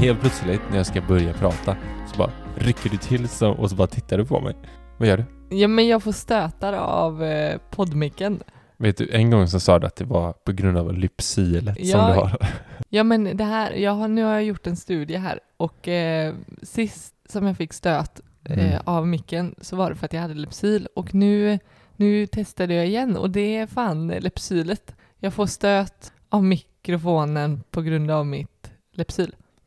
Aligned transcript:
helt 0.00 0.20
plötsligt 0.20 0.60
när 0.70 0.76
jag 0.76 0.86
ska 0.86 1.00
börja 1.00 1.32
prata 1.32 1.76
så 2.12 2.18
bara 2.18 2.30
rycker 2.54 2.90
du 2.90 2.96
till 2.96 3.28
så, 3.28 3.50
och 3.50 3.70
så 3.70 3.76
bara 3.76 3.86
tittar 3.88 4.18
du 4.18 4.24
på 4.24 4.40
mig. 4.40 4.56
Vad 4.98 5.08
gör 5.08 5.16
du? 5.16 5.56
Ja, 5.56 5.68
men 5.68 5.88
jag 5.88 6.02
får 6.02 6.12
stötar 6.12 6.72
av 6.72 7.24
eh, 7.24 7.60
poddmicken. 7.70 8.42
Vet 8.76 8.96
du, 8.96 9.10
en 9.12 9.30
gång 9.30 9.48
så 9.48 9.60
sa 9.60 9.78
du 9.78 9.86
att 9.86 9.96
det 9.96 10.04
var 10.04 10.32
på 10.32 10.52
grund 10.52 10.78
av 10.78 10.92
lypsilet 10.94 11.76
som 11.76 12.00
Ja. 12.00 12.06
du 12.08 12.14
har. 12.14 12.36
Ja, 12.92 13.02
men 13.04 13.36
det 13.36 13.44
här, 13.44 13.72
jag 13.72 13.92
har, 13.92 14.08
nu 14.08 14.22
har 14.24 14.32
jag 14.32 14.44
gjort 14.44 14.66
en 14.66 14.76
studie 14.76 15.16
här 15.16 15.40
och 15.56 15.88
eh, 15.88 16.34
sist 16.62 17.14
som 17.28 17.46
jag 17.46 17.56
fick 17.56 17.72
stöt 17.72 18.20
eh, 18.44 18.58
Mm. 18.68 18.82
av 18.84 19.06
micken 19.06 19.54
så 19.60 19.76
var 19.76 19.90
det 19.90 19.96
för 19.96 20.06
att 20.06 20.12
jag 20.12 20.20
hade 20.20 20.34
Lepsyl 20.34 20.88
och 20.96 21.14
nu, 21.14 21.58
nu 21.96 22.26
testade 22.26 22.74
jag 22.74 22.86
igen 22.86 23.16
och 23.16 23.30
det 23.30 23.56
är 23.56 23.66
fan 23.66 24.08
Lepsylet. 24.08 24.94
Jag 25.18 25.34
får 25.34 25.46
stöt 25.46 26.12
av 26.28 26.44
mikrofonen 26.44 27.62
på 27.70 27.82
grund 27.82 28.10
av 28.10 28.26
mitt 28.26 28.70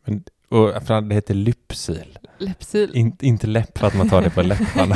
Lepsyl. 0.05 0.21
Och 0.49 0.83
för 0.83 1.01
det 1.01 1.15
heter 1.15 1.33
lypsil, 1.33 2.17
Lepsyl. 2.37 2.91
In, 2.93 3.15
inte 3.21 3.47
läpp 3.47 3.77
för 3.77 3.87
att 3.87 3.95
man 3.95 4.09
tar 4.09 4.21
det 4.21 4.29
på 4.29 4.41
läpparna. 4.41 4.95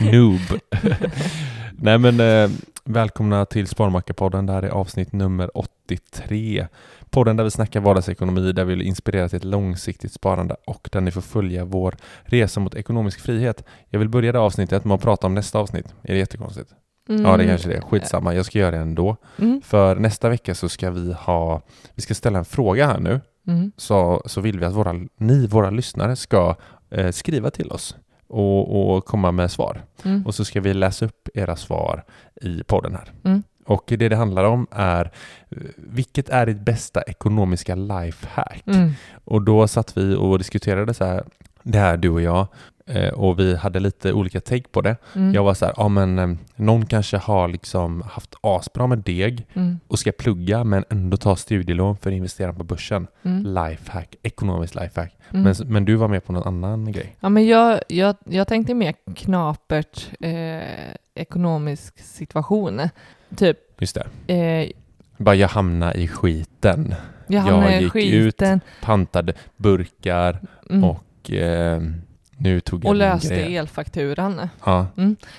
Noob. 0.00 0.60
Nej 1.80 1.98
men 1.98 2.20
eh, 2.20 2.50
välkomna 2.84 3.44
till 3.44 3.66
Sparmakarpodden. 3.66 4.46
Det 4.46 4.52
här 4.52 4.62
är 4.62 4.68
avsnitt 4.68 5.12
nummer 5.12 5.58
83. 5.58 6.66
Podden 7.10 7.36
där 7.36 7.44
vi 7.44 7.50
snackar 7.50 7.80
vardagsekonomi, 7.80 8.52
där 8.52 8.64
vi 8.64 8.74
vill 8.74 8.86
inspirera 8.86 9.28
till 9.28 9.36
ett 9.36 9.44
långsiktigt 9.44 10.12
sparande 10.12 10.56
och 10.66 10.88
där 10.92 11.00
ni 11.00 11.10
får 11.10 11.20
följa 11.20 11.64
vår 11.64 11.96
resa 12.22 12.60
mot 12.60 12.74
ekonomisk 12.74 13.20
frihet. 13.20 13.64
Jag 13.88 13.98
vill 13.98 14.08
börja 14.08 14.32
det 14.32 14.38
avsnittet 14.38 14.84
med 14.84 14.94
att 14.94 15.02
prata 15.02 15.26
om 15.26 15.34
nästa 15.34 15.58
avsnitt. 15.58 15.94
Är 16.02 16.12
det 16.12 16.18
jättekonstigt? 16.18 16.70
Ja, 17.08 17.36
det 17.36 17.46
kanske 17.46 17.68
det 17.68 17.76
är. 17.76 17.80
Skitsamma, 17.80 18.34
jag 18.34 18.46
ska 18.46 18.58
göra 18.58 18.70
det 18.70 18.76
ändå. 18.76 19.16
Mm. 19.38 19.62
För 19.64 19.96
nästa 19.96 20.28
vecka 20.28 20.54
så 20.54 20.68
ska 20.68 20.90
vi 20.90 21.12
ha, 21.12 21.62
vi 21.94 22.02
ska 22.02 22.14
ställa 22.14 22.38
en 22.38 22.44
fråga 22.44 22.86
här 22.86 23.00
nu. 23.00 23.20
Mm. 23.48 23.72
Så, 23.76 24.22
så 24.26 24.40
vill 24.40 24.58
vi 24.58 24.66
att 24.66 24.74
våra, 24.74 24.94
ni, 25.16 25.46
våra 25.46 25.70
lyssnare, 25.70 26.16
ska 26.16 26.56
eh, 26.90 27.10
skriva 27.10 27.50
till 27.50 27.70
oss 27.70 27.96
och, 28.26 28.96
och 28.96 29.04
komma 29.04 29.32
med 29.32 29.50
svar. 29.50 29.82
Mm. 30.02 30.26
Och 30.26 30.34
så 30.34 30.44
ska 30.44 30.60
vi 30.60 30.74
läsa 30.74 31.04
upp 31.04 31.28
era 31.34 31.56
svar 31.56 32.04
i 32.42 32.62
podden 32.64 32.94
här. 32.94 33.12
Mm. 33.24 33.42
Och 33.64 33.84
det 33.86 34.08
det 34.08 34.16
handlar 34.16 34.44
om 34.44 34.66
är 34.70 35.12
eh, 35.50 35.56
vilket 35.76 36.28
är 36.28 36.46
ditt 36.46 36.60
bästa 36.60 37.02
ekonomiska 37.02 37.74
lifehack? 37.74 38.62
Mm. 38.66 38.92
Och 39.24 39.42
då 39.42 39.68
satt 39.68 39.96
vi 39.96 40.14
och 40.14 40.38
diskuterade 40.38 40.94
så 40.94 41.04
här, 41.04 41.24
det 41.62 41.78
här 41.78 41.96
du 41.96 42.08
och 42.08 42.22
jag 42.22 42.46
och 43.14 43.38
vi 43.38 43.56
hade 43.56 43.80
lite 43.80 44.12
olika 44.12 44.40
take 44.40 44.68
på 44.70 44.80
det. 44.80 44.96
Mm. 45.14 45.34
Jag 45.34 45.44
var 45.44 45.54
så 45.54 45.64
här, 45.64 45.74
ja 45.76 45.88
men 45.88 46.18
eh, 46.18 46.28
någon 46.56 46.86
kanske 46.86 47.16
har 47.16 47.48
liksom 47.48 48.02
haft 48.02 48.34
asbra 48.40 48.86
med 48.86 48.98
deg 48.98 49.46
Mm. 49.54 49.80
och 49.88 49.98
ska 49.98 50.12
plugga 50.12 50.64
men 50.64 50.84
ändå 50.90 51.16
ta 51.16 51.36
studielån 51.36 51.96
för 51.96 52.10
att 52.10 52.14
investera 52.16 52.52
på 52.52 52.64
börsen. 52.64 53.06
Mm. 53.22 53.44
Lifehack, 53.46 54.16
ekonomiskt 54.22 54.74
lifehack. 54.74 55.16
Mm. 55.30 55.42
Men, 55.42 55.54
men 55.72 55.84
du 55.84 55.94
var 55.94 56.08
med 56.08 56.24
på 56.24 56.32
någon 56.32 56.46
annan 56.64 56.92
grej. 56.92 57.16
Ja, 57.20 57.28
men 57.28 57.46
jag, 57.46 57.80
jag, 57.88 58.16
jag 58.24 58.48
tänkte 58.48 58.74
mer 58.74 58.94
knapert 59.16 60.08
eh, 60.20 60.62
ekonomisk 61.14 61.98
situation. 62.00 62.80
Typ, 63.36 63.58
Just 63.78 63.98
det. 64.26 64.34
eh, 64.34 64.70
Bara 65.16 65.34
jag 65.34 65.48
hamnade 65.48 65.98
i 66.00 66.08
skiten. 66.08 66.94
jag 67.26 67.46
Jag 67.48 67.82
gick 67.82 67.92
skiten 67.92 68.60
Pantade 68.82 69.32
burkar 69.56 70.40
mm, 70.70 70.84
och 70.84 71.30
eh, 71.32 71.82
nu 72.38 72.60
tog 72.60 72.84
jag 72.84 72.88
och 72.88 72.94
löste 72.96 73.28
grej. 73.34 73.56
elfakturan. 73.56 74.48
Ja, 74.64 74.86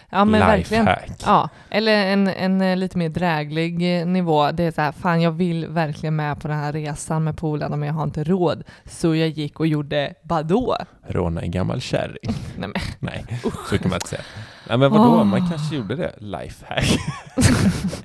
Ja, 0.10 0.26
men 0.26 0.40
verkligen. 0.40 0.88
Ja, 1.26 1.50
eller 1.70 2.06
en, 2.06 2.28
en 2.28 2.62
eh, 2.62 2.78
lite 2.78 2.98
mer 2.98 3.10
dräglig 3.10 4.00
eh, 4.00 4.08
nivå. 4.08 4.52
Det 4.52 4.64
är 4.64 4.72
så 4.72 4.82
här, 4.82 4.92
fan 4.92 5.22
jag 5.22 5.32
vill 5.32 5.68
verkligen 5.68 6.16
med 6.16 6.42
på 6.42 6.48
den 6.48 6.58
här 6.58 6.74
resan 6.74 7.24
med 7.24 7.38
polarna 7.38 7.76
men 7.76 7.88
jag 7.88 7.96
har 7.96 8.04
inte 8.04 8.24
råd. 8.24 8.64
Så 8.86 9.16
jag 9.16 9.30
gick 9.30 9.60
och 9.60 9.68
gjorde 9.68 10.14
vadå? 10.24 10.76
Råna 11.08 11.42
en 11.42 11.52
gammal 11.52 11.82
kärring. 11.82 12.36
Nej, 12.58 12.70
men, 12.70 12.74
Nej, 13.00 13.26
så 13.70 13.78
kan 13.78 13.90
man 13.90 13.96
inte 13.96 14.08
säga. 14.08 14.22
Nej 14.70 14.78
men 14.78 14.92
vadå, 14.92 15.16
Åh. 15.16 15.24
man 15.24 15.50
kanske 15.50 15.76
gjorde 15.76 15.96
det. 15.96 16.14
Lifehack. 16.18 16.98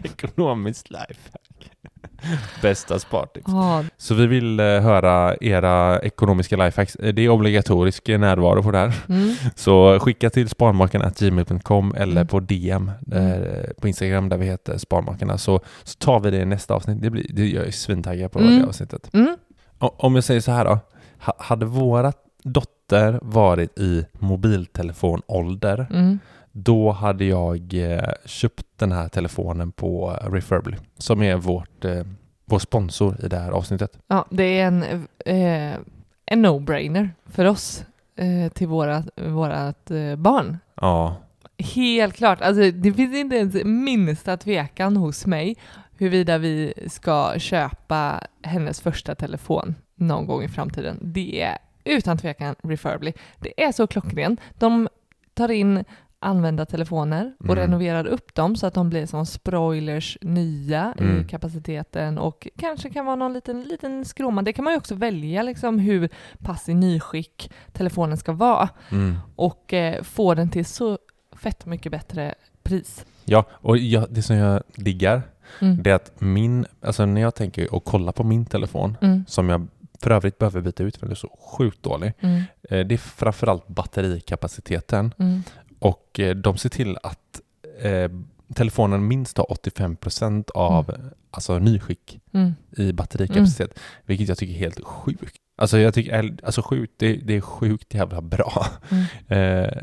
Ekonomiskt 0.05 0.91
lifehack. 0.91 1.44
Bästa 2.63 2.99
spartips. 2.99 3.45
ja, 3.49 3.85
Så 3.97 4.15
vi 4.15 4.27
vill 4.27 4.61
eh, 4.61 4.67
höra 4.67 5.37
era 5.41 5.99
ekonomiska 6.01 6.57
lifehacks. 6.57 6.97
Eh, 6.97 7.15
Det 7.15 7.23
är 7.23 7.29
obligatorisk 7.29 8.09
närvaro 8.09 8.63
på 8.63 8.71
det 8.71 8.79
här. 8.79 8.93
mm, 9.09 9.35
Så 9.57 9.99
skicka 10.01 10.31
till 10.31 10.49
sparmakarna.gmail.com 10.49 11.95
eller 11.97 12.13
Mm. 12.13 12.27
på 12.27 12.41
DM 12.41 12.91
eh, 13.13 13.71
på 13.81 13.89
Instagram 13.89 14.29
där 14.29 14.37
vi 14.37 14.47
heter 14.47 14.79
Sparmakarna 14.79 15.39
så, 15.39 15.61
så 15.85 15.99
tar 15.99 16.21
vi 16.21 16.31
det 16.31 16.37
i 16.37 16.45
nästa 16.45 16.75
avsnitt. 16.75 17.03
Det, 17.03 17.11
blir, 17.11 17.27
det 17.31 17.47
jag 17.47 17.67
är 17.67 17.71
svintaggad 17.71 18.33
på 18.33 18.39
Mm. 18.39 18.59
det 18.61 18.67
avsnittet. 18.67 19.11
mm, 19.15 19.37
Om 19.79 20.15
jag 20.15 20.25
säger 20.25 20.41
så 20.41 20.53
här 20.53 20.65
då. 20.65 20.79
Ha, 21.21 21.35
hade 21.39 21.67
våra 21.67 22.13
dotter 22.45 23.19
varit 23.23 23.79
i 23.79 24.05
mobiltelefonålder 24.19 25.87
mm, 25.91 26.19
då 26.57 26.91
hade 26.91 27.25
jag 27.25 27.75
eh, 27.75 28.13
köpt 28.25 28.67
den 28.77 28.93
här 28.93 29.09
telefonen 29.09 29.73
på 29.73 30.19
Refurbly 30.23 30.77
som 30.99 31.23
är 31.23 31.37
vårt, 31.37 31.85
eh, 31.85 32.03
vår 32.45 32.59
sponsor 32.59 33.17
i 33.25 33.29
det 33.29 33.39
här 33.39 33.51
avsnittet. 33.51 33.99
ja, 34.07 34.27
det 34.31 34.61
är 34.61 34.67
en, 34.67 34.83
eh, 35.19 35.79
en 36.27 36.47
no-brainer 36.47 37.11
för 37.27 37.45
oss 37.45 37.85
eh, 38.17 38.53
till 38.53 38.69
vårat 38.69 39.91
eh, 39.91 40.17
barn. 40.17 40.59
Ja, 40.75 41.17
Helt 41.59 42.15
klart. 42.15 42.41
Alltså, 42.41 42.71
det 42.71 42.93
finns 42.93 43.17
inte 43.17 43.37
ens 43.37 43.55
minsta 43.65 44.37
tvekan 44.37 44.97
hos 44.97 45.27
mig 45.27 45.57
huruvida 45.99 46.39
vi 46.39 46.75
ska 46.87 47.39
köpa 47.39 48.21
hennes 48.43 48.81
första 48.81 49.15
telefon 49.15 49.75
någon 49.95 50.27
gång 50.27 50.43
i 50.43 50.49
framtiden. 50.49 50.99
Det 51.03 51.43
är 51.43 51.59
utan 51.85 52.19
tvekan 52.19 52.55
Refurbly. 52.63 53.13
Det 53.39 53.65
är 53.65 53.73
så 53.73 53.87
klockren. 53.87 54.37
De 54.59 54.89
tar 55.35 55.51
in 55.51 55.85
använda 56.25 56.67
telefoner 56.67 57.35
och 57.39 57.45
Mm. 57.45 57.57
renoverar 57.57 58.07
upp 58.07 58.35
dem 58.35 58.57
så 58.57 58.67
att 58.67 58.75
de 58.75 58.91
blir 58.91 59.07
som 59.07 59.27
sproilers 59.27 60.19
nya 60.21 60.95
Mm. 60.99 61.21
i 61.21 61.25
kapaciteten 61.29 62.19
och 62.19 62.49
kanske 62.59 62.91
kan 62.91 63.07
vara 63.07 63.17
någon 63.17 63.33
liten, 63.33 63.63
liten 63.63 64.05
skroma. 64.05 64.43
Det 64.43 64.53
kan 64.53 64.65
man 64.65 64.73
ju 64.73 64.77
också 64.79 64.95
välja 64.95 65.43
liksom 65.43 65.79
hur 65.79 66.09
pass 66.39 66.69
i 66.69 66.75
nyskick 66.75 67.51
telefonen 67.73 68.17
ska 68.17 68.33
vara 68.33 68.69
mm. 68.91 69.17
och 69.37 69.73
eh, 69.73 70.03
få 70.03 70.35
den 70.35 70.49
till 70.51 70.65
så 70.65 70.99
fett 71.37 71.67
mycket 71.67 71.93
bättre 71.93 72.35
pris. 72.63 73.05
ja 73.25 73.45
och 73.51 73.79
jag, 73.79 74.07
det 74.11 74.23
som 74.23 74.37
jag 74.37 74.63
diggar 74.77 75.23
Mm. 75.61 75.83
det 75.83 75.91
är 75.91 75.95
att 75.95 76.21
min, 76.21 76.67
alltså 76.81 77.07
när 77.07 77.21
jag 77.21 77.35
tänker 77.35 77.75
och 77.75 77.85
kollar 77.85 78.13
på 78.13 78.25
min 78.25 78.47
telefon 78.47 78.97
Mm. 79.01 79.25
som 79.29 79.49
jag 79.49 79.67
för 80.03 80.11
övrigt 80.11 80.39
behöver 80.39 80.61
byta 80.61 80.83
ut 80.83 80.97
för 80.97 81.07
den 81.07 81.11
är 81.11 81.15
så 81.17 81.29
sjukt 81.41 81.83
dålig. 81.83 82.13
Mm. 82.21 82.43
Eh, 82.71 82.87
det 82.87 82.95
är 82.95 82.99
framförallt 82.99 83.69
batterikapaciteten 83.69 85.15
Mm. 85.19 85.43
Och 85.79 86.21
eh, 86.21 86.35
de 86.37 86.57
ser 86.59 86.69
till 86.69 86.99
att 87.03 87.41
eh, 87.83 88.11
telefonen 88.55 89.07
minst 89.09 89.39
har 89.39 89.45
85% 89.47 90.51
av 90.51 90.95
alltså, 91.31 91.59
nyskick 91.59 92.19
Mm. 92.33 92.55
i 92.77 92.93
batterikapacitet, 92.93 93.79
vilket 94.05 94.29
jag 94.29 94.39
tycker 94.39 94.55
är 94.55 94.59
helt 94.59 94.85
sjukt. 94.85 95.37
Alltså 95.57 95.79
jag 95.79 95.95
tycker, 95.95 96.13
är- 96.13 96.37
alltså 96.45 96.63
sjukt, 96.63 96.93
det, 96.97 97.13
det 97.17 97.37
är 97.37 97.41
sjukt 97.41 97.95
jävla 97.95 98.21
bra. 98.21 98.67
Mm. 98.91 99.05
Eh, 99.65 99.83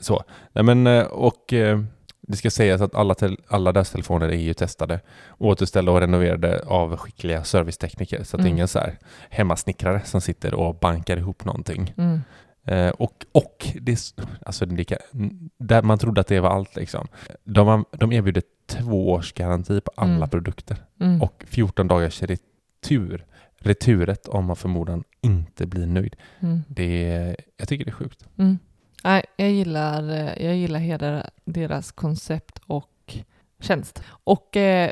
så, 0.00 0.22
nej 0.52 0.64
men 0.64 0.86
eh, 0.86 1.02
och 1.04 1.52
eh, 1.52 1.82
det 2.20 2.36
ska 2.36 2.50
sägas 2.50 2.80
att 2.80 2.94
alla, 2.94 3.14
tel- 3.14 3.40
alla 3.48 3.72
deras 3.72 3.90
telefoner 3.90 4.28
är 4.28 4.36
ju 4.36 4.54
testade, 4.54 5.00
återställda 5.38 5.92
och 5.92 6.00
renoverade 6.00 6.62
av 6.66 6.96
skickliga 6.96 7.44
servicetekniker, 7.44 8.24
så 8.24 8.36
att 8.36 8.42
det 8.42 8.46
är 8.46 8.50
Mm. 8.50 8.56
ingen 8.56 8.68
så 8.68 8.78
här 8.78 8.98
hemmasnickrare 9.30 10.00
som 10.04 10.20
sitter 10.20 10.54
och 10.54 10.74
bankar 10.78 11.16
ihop 11.16 11.44
någonting. 11.44 11.94
Eh, 12.66 12.88
och, 12.90 13.26
och 13.32 13.66
det, 13.80 14.14
alltså 14.46 14.66
det 14.66 14.84
kan, 14.84 14.98
där 15.58 15.82
man 15.82 15.98
trodde 15.98 16.20
att 16.20 16.26
det 16.26 16.40
var 16.40 16.50
allt 16.50 16.76
liksom. 16.76 17.08
De, 17.44 17.84
de 17.90 18.12
erbjuder 18.12 18.42
två 18.66 19.10
års 19.10 19.32
garanti 19.32 19.80
på 19.80 19.92
alla 19.96 20.14
Mm. 20.16 20.28
produkter 20.30 20.76
Mm. 21.00 21.22
och 21.22 21.44
14 21.46 21.88
dagars 21.88 22.22
retur. 22.22 23.26
Returet 23.58 24.28
om 24.28 24.44
man 24.44 24.56
förmodan 24.56 25.04
inte 25.20 25.66
blir 25.66 25.86
nöjd. 25.86 26.16
Mm. 26.40 26.62
Det 26.68 27.36
jag 27.56 27.68
tycker 27.68 27.84
det 27.84 27.90
är 27.90 27.92
sjukt. 27.94 28.26
Mm. 28.38 28.58
Nej, 29.04 29.24
jag 29.36 29.50
gillar, 29.50 30.10
eh, 30.10 30.46
jag 30.46 30.56
gillar 30.56 30.80
hela 30.80 31.30
deras 31.44 31.92
koncept 31.92 32.60
och 32.66 33.16
tjänst. 33.60 34.02
Och 34.08 34.56
eh, 34.56 34.90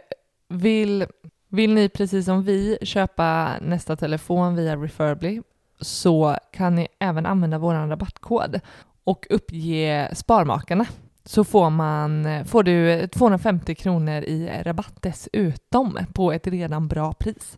vill, 0.49 1.07
vill 1.49 1.75
ni 1.75 1.89
precis 1.89 2.25
som 2.25 2.43
vi 2.43 2.79
köpa 2.83 3.59
nästa 3.61 3.97
telefon 3.97 4.55
via 4.57 4.77
Refurbly 4.77 5.41
så 5.81 6.37
kan 6.53 6.75
ni 6.75 6.89
även 6.99 7.27
använda 7.27 7.59
vår 7.59 7.75
rabattkod 7.75 8.61
och 9.05 9.27
uppge 9.31 10.11
Sparmakarna 10.15 10.87
så 11.25 11.45
får, 11.45 11.71
man, 11.71 12.45
får 12.45 12.63
du 12.63 13.09
250 13.09 13.75
kronor 13.75 14.23
i 14.23 14.63
rabatt 14.63 14.95
dessutom 15.01 15.99
på 16.13 16.33
ett 16.33 16.47
redan 16.47 16.89
bra 16.89 17.13
pris. 17.13 17.57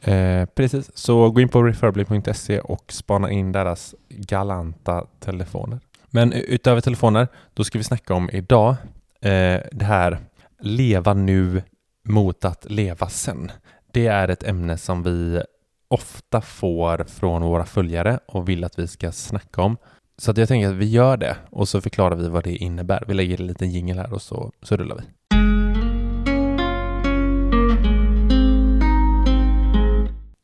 Eh, 0.00 0.46
precis, 0.46 0.90
så 0.94 1.30
gå 1.30 1.40
in 1.40 1.48
på 1.48 1.62
referably.se 1.62 2.60
och 2.60 2.92
spana 2.92 3.30
in 3.30 3.52
deras 3.52 3.94
galanta 4.08 5.06
telefoner. 5.20 5.80
Men 6.10 6.32
utöver 6.32 6.80
telefoner, 6.80 7.28
då 7.54 7.64
ska 7.64 7.78
vi 7.78 7.84
snacka 7.84 8.14
om 8.14 8.30
idag 8.32 8.76
eh, 9.20 9.60
det 9.72 9.84
här 9.84 10.18
leva 10.60 11.14
nu 11.14 11.62
mot 12.04 12.44
att 12.44 12.70
leva 12.70 13.08
sen. 13.08 13.52
det 13.92 14.06
är 14.06 14.28
ett 14.28 14.42
ämne 14.42 14.78
som 14.78 15.02
vi 15.02 15.42
ofta 15.94 16.40
får 16.40 17.04
från 17.04 17.42
våra 17.42 17.66
följare 17.66 18.18
och 18.26 18.48
vill 18.48 18.64
att 18.64 18.78
vi 18.78 18.86
ska 18.86 19.12
snacka 19.12 19.62
om. 19.62 19.76
Så 20.16 20.30
att 20.30 20.36
jag 20.36 20.48
tänker 20.48 20.68
att 20.68 20.74
vi 20.74 20.86
gör 20.86 21.16
det 21.16 21.36
och 21.50 21.68
så 21.68 21.80
förklarar 21.80 22.16
vi 22.16 22.28
vad 22.28 22.44
det 22.44 22.56
innebär. 22.56 23.04
Vi 23.08 23.14
lägger 23.14 23.40
en 23.40 23.46
liten 23.46 23.70
jingel 23.70 23.98
här 23.98 24.12
och 24.12 24.22
så, 24.22 24.52
så 24.62 24.76
rullar 24.76 24.96
vi. 24.96 25.02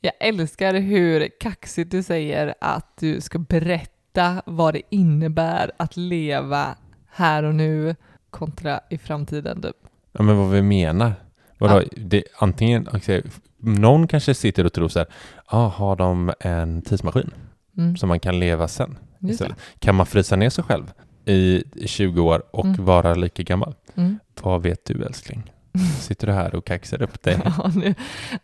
Jag 0.00 0.12
älskar 0.20 0.74
hur 0.74 1.28
kaxigt 1.40 1.90
du 1.90 2.02
säger 2.02 2.54
att 2.60 2.96
du 3.00 3.20
ska 3.20 3.38
berätta 3.38 4.42
vad 4.46 4.74
det 4.74 4.82
innebär 4.90 5.72
att 5.76 5.96
leva 5.96 6.76
här 7.10 7.42
och 7.42 7.54
nu 7.54 7.96
kontra 8.30 8.80
i 8.90 8.98
framtiden. 8.98 9.62
Typ. 9.62 9.76
Ja, 10.12 10.22
men 10.22 10.36
vad 10.36 10.50
vi 10.50 10.62
menar. 10.62 11.12
Vadå? 11.60 11.82
Det, 11.96 12.22
antingen, 12.38 12.88
okej, 12.92 13.22
någon 13.58 14.06
kanske 14.08 14.34
sitter 14.34 14.64
och 14.66 14.72
tror 14.72 14.88
så 14.88 14.98
här, 14.98 15.08
ah, 15.46 15.68
har 15.68 15.96
de 15.96 16.32
en 16.40 16.82
tidsmaskin 16.82 17.30
Mm. 17.78 17.96
som 17.96 18.08
man 18.08 18.20
kan 18.20 18.40
leva 18.40 18.68
sen? 18.68 18.98
Kan 19.78 19.94
man 19.94 20.06
frysa 20.06 20.36
ner 20.36 20.50
sig 20.50 20.64
själv 20.64 20.92
i 21.24 21.64
20 21.86 22.20
år 22.22 22.42
och 22.50 22.64
Mm. 22.64 22.84
vara 22.84 23.14
lika 23.14 23.42
gammal? 23.42 23.74
Mm. 23.94 24.18
Vad 24.42 24.62
vet 24.62 24.84
du 24.84 25.04
älskling? 25.04 25.52
Sitter 26.00 26.26
du 26.26 26.32
här 26.32 26.54
och 26.54 26.64
kaxar 26.66 27.02
upp 27.02 27.22
dig? 27.22 27.38
Ja, 27.44 27.70
nu, 27.74 27.94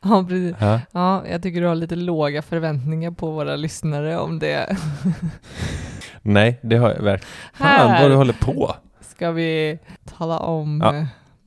ja, 0.02 0.24
precis. 0.28 0.54
Ja. 0.60 0.80
Ja, 0.92 1.26
jag 1.26 1.42
tycker 1.42 1.60
du 1.60 1.66
har 1.66 1.74
lite 1.74 1.96
låga 1.96 2.42
förväntningar 2.42 3.10
på 3.10 3.30
våra 3.30 3.56
lyssnare 3.56 4.18
om 4.18 4.38
det. 4.38 4.76
Nej, 6.22 6.58
det 6.62 6.76
har 6.76 6.90
jag 6.90 7.02
verkligen. 7.02 7.32
Fan 7.54 8.02
vad 8.02 8.10
du 8.10 8.14
håller 8.16 8.32
på! 8.32 8.74
ska 9.00 9.30
vi 9.30 9.78
tala 10.18 10.38
om... 10.38 10.80
Ja. 10.84 10.90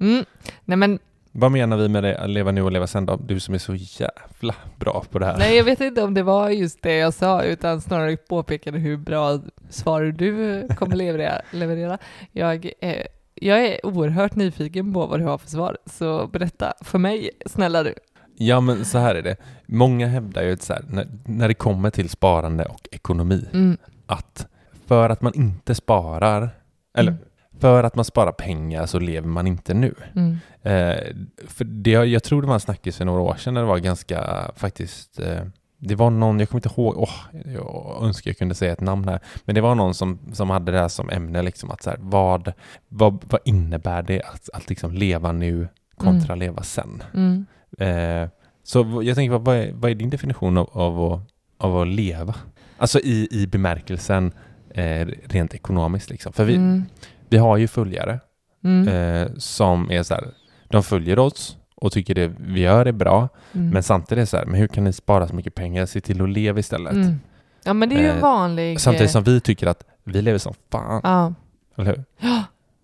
Mm. 0.05 0.25
Nej, 0.65 0.77
men 0.77 0.99
Vad 1.31 1.51
menar 1.51 1.77
vi 1.77 1.87
med 1.89 2.03
det, 2.03 2.17
att 2.17 2.29
leva 2.29 2.51
nu 2.51 2.61
och 2.61 2.71
leva 2.71 2.87
sen 2.87 3.05
då? 3.05 3.15
Du 3.15 3.39
som 3.39 3.53
är 3.53 3.57
så 3.57 3.75
jävla 3.75 4.55
bra 4.79 5.03
på 5.11 5.19
det 5.19 5.25
här. 5.25 5.37
Nej, 5.37 5.57
jag 5.57 5.63
vet 5.63 5.81
inte 5.81 6.03
om 6.03 6.13
det 6.13 6.23
var 6.23 6.49
just 6.49 6.81
det 6.81 6.95
jag 6.95 7.13
sa, 7.13 7.43
utan 7.43 7.81
snarare 7.81 8.17
påpekade 8.17 8.79
hur 8.79 8.97
bra 8.97 9.39
svar 9.69 10.01
du 10.01 10.67
kommer 10.77 10.95
leverera. 10.95 11.41
leverera. 11.51 11.97
Jag, 12.31 12.71
är, 12.81 13.07
jag 13.35 13.65
är 13.65 13.85
oerhört 13.85 14.35
nyfiken 14.35 14.93
på 14.93 15.05
vad 15.05 15.19
du 15.19 15.23
har 15.23 15.37
för 15.37 15.49
svar, 15.49 15.77
så 15.85 16.27
berätta 16.27 16.73
för 16.81 16.97
mig, 16.99 17.29
snälla 17.45 17.83
du. 17.83 17.93
Ja, 18.37 18.61
men 18.61 18.85
så 18.85 18.97
här 18.97 19.15
är 19.15 19.21
det. 19.21 19.35
Många 19.65 20.07
hävdar 20.07 20.41
ju 20.43 20.53
att 20.53 20.61
så 20.61 20.73
här, 20.73 20.83
när, 20.89 21.07
när 21.25 21.47
det 21.47 21.53
kommer 21.53 21.89
till 21.89 22.09
sparande 22.09 22.65
och 22.65 22.87
ekonomi, 22.91 23.45
Mm. 23.53 23.77
att 24.05 24.47
för 24.87 25.09
att 25.09 25.21
man 25.21 25.33
inte 25.35 25.75
sparar, 25.75 26.49
eller 26.97 27.11
Mm. 27.11 27.23
För 27.59 27.83
att 27.83 27.95
man 27.95 28.05
sparar 28.05 28.31
pengar 28.31 28.85
så 28.85 28.99
lever 28.99 29.27
man 29.27 29.47
inte 29.47 29.73
nu. 29.73 29.93
Mm. 30.15 30.37
Eh, 30.61 31.15
för 31.47 31.63
det, 31.65 31.91
jag 31.91 32.23
tror 32.23 32.41
det 32.41 32.47
var 32.47 32.53
en 32.53 32.59
snackis 32.59 32.97
för 32.97 33.05
några 33.05 33.21
år 33.21 33.35
sedan 33.35 33.53
när 33.53 33.61
det 33.61 33.67
var 33.67 33.77
ganska 33.79 34.51
faktiskt 34.55 35.19
eh, 35.19 35.41
det 35.81 35.95
var 35.95 36.09
någon, 36.09 36.39
jag 36.39 36.49
kommer 36.49 36.59
inte 36.67 36.81
ihåg, 36.81 36.93
åh, 36.97 37.13
jag 37.53 37.99
önskar 38.03 38.29
jag 38.31 38.37
kunde 38.37 38.55
säga 38.55 38.71
ett 38.73 38.81
namn 38.81 39.07
här, 39.07 39.19
men 39.45 39.55
det 39.55 39.61
var 39.61 39.75
någon 39.75 39.93
som, 39.93 40.19
som 40.33 40.49
hade 40.49 40.71
det 40.71 40.79
här 40.79 40.87
som 40.87 41.09
ämne, 41.09 41.41
liksom 41.41 41.71
att 41.71 41.83
så 41.83 41.89
här, 41.89 41.97
vad, 42.01 42.53
vad, 42.87 43.23
vad 43.29 43.41
innebär 43.45 44.01
det 44.01 44.21
att, 44.21 44.49
att 44.53 44.69
liksom 44.69 44.93
leva 44.93 45.31
nu 45.31 45.67
kontra 45.97 46.35
leva 46.35 46.63
sen? 46.63 47.03
Mm. 47.13 47.45
Eh, 47.77 48.29
så 48.63 49.01
jag 49.03 49.15
tänker, 49.15 49.31
vad- 49.31 49.41
vad 49.45 49.55
är, 49.57 49.71
vad 49.73 49.91
är 49.91 49.95
din 49.95 50.09
definition 50.09 50.57
av, 50.57 50.69
av, 50.73 51.13
att, 51.13 51.21
av 51.57 51.77
att 51.81 51.87
leva? 51.87 52.35
Alltså 52.77 52.99
i, 52.99 53.27
i 53.31 53.47
bemärkelsen 53.47 54.31
eh, 54.69 55.07
rent 55.25 55.53
ekonomiskt 55.53 56.09
liksom. 56.09 56.33
För 56.33 56.43
vi, 56.45 56.55
Mm. 56.55 56.83
Vi 57.29 57.37
har 57.37 57.57
ju 57.57 57.67
följare 57.67 58.19
Mm. 58.63 58.87
eh, 58.87 59.27
som 59.37 59.91
är 59.91 60.03
så 60.03 60.13
här, 60.13 60.27
de 60.69 60.83
följer 60.83 61.19
oss 61.19 61.57
och 61.75 61.91
tycker 61.91 62.15
det 62.15 62.31
vi 62.39 62.59
gör 62.59 62.85
är 62.85 62.91
bra, 62.91 63.29
Mm. 63.53 63.69
men 63.69 63.83
samtidigt 63.83 64.11
är 64.11 64.21
det 64.21 64.25
så 64.25 64.37
här, 64.37 64.45
men 64.45 64.59
hur 64.59 64.67
kan 64.67 64.83
ni 64.83 64.93
spara 64.93 65.27
så 65.27 65.35
mycket 65.35 65.55
pengar? 65.55 65.85
Se 65.85 66.01
till 66.01 66.21
att 66.21 66.29
leva 66.29 66.59
istället. 66.59 66.93
Mm. 66.93 67.19
Ja, 67.63 67.73
men 67.73 67.89
det 67.89 67.95
är 67.95 67.99
ju 67.99 68.07
en 68.09 68.15
Eh, 68.15 68.21
vanlig... 68.21 68.79
Samtidigt 68.81 69.11
som 69.11 69.23
vi 69.23 69.41
tycker 69.41 69.67
att 69.67 69.83
vi 70.03 70.21
lever 70.21 70.37
som 70.39 70.53
fan, 70.71 71.01
Ja, 71.03 71.33
eller 71.75 71.85
hur? 71.95 72.03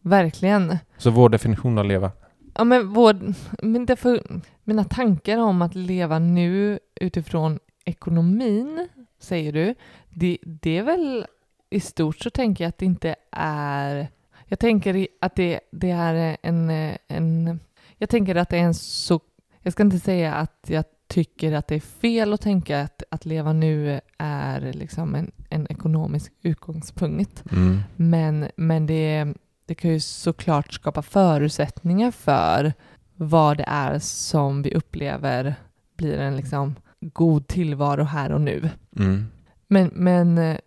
verkligen. 0.01 0.77
Så 0.97 1.09
vår 1.09 1.29
definition 1.29 1.77
av 1.77 1.85
leva, 1.85 2.11
Ja, 2.57 2.63
men 2.63 2.93
vår, 2.93 3.33
men 3.65 3.85
därför, 3.85 4.21
mina 4.63 4.83
tankar 4.83 5.37
om 5.37 5.61
att 5.61 5.75
leva 5.75 6.19
nu 6.19 6.79
utifrån 7.01 7.59
ekonomin, 7.85 8.87
säger 9.19 9.53
du, 9.53 9.75
det, 10.09 10.37
det 10.43 10.77
är 10.77 10.83
väl 10.83 11.25
i 11.69 11.79
stort 11.79 12.17
så 12.19 12.29
tänker 12.29 12.63
jag 12.63 12.69
att 12.69 12.77
det 12.77 12.85
inte 12.85 13.15
är... 13.31 14.07
Jag 14.45 14.59
tänker 14.59 15.07
att 15.21 15.35
det, 15.35 15.59
det 15.71 15.91
är 15.91 16.37
en, 16.41 16.69
en... 17.07 17.59
Jag 17.97 18.09
tänker 18.09 18.35
att 18.35 18.49
det 18.49 18.57
är 18.57 18.63
en 18.63 18.73
så... 18.73 19.19
Jag 19.61 19.73
ska 19.73 19.83
inte 19.83 19.99
säga 19.99 20.33
att 20.33 20.65
jag 20.67 20.85
tycker 21.07 21.51
att 21.51 21.67
det 21.67 21.75
är 21.75 21.79
fel 21.79 22.33
att 22.33 22.41
tänka 22.41 22.81
att, 22.81 23.03
att 23.11 23.25
leva 23.25 23.53
nu 23.53 23.99
är 24.17 24.73
liksom 24.73 25.15
en, 25.15 25.31
en 25.49 25.67
ekonomisk 25.69 26.33
utgångspunkt. 26.41 27.43
mm. 27.51 27.79
Men, 27.95 28.47
men 28.55 28.87
det, 28.87 29.33
det 29.65 29.75
kan 29.75 29.91
ju 29.91 29.99
såklart 29.99 30.73
skapa 30.73 31.01
förutsättningar 31.01 32.11
för 32.11 32.73
vad 33.15 33.57
det 33.57 33.65
är 33.67 33.99
som 33.99 34.61
vi 34.61 34.73
upplever 34.73 35.55
blir 35.97 36.17
en 36.17 36.35
liksom 36.35 36.75
god 36.99 37.47
tillvaro 37.47 38.03
här 38.03 38.31
och 38.31 38.41
nu. 38.41 38.69
Mm. 38.97 39.25
Men, 39.67 39.91
men 39.93 40.57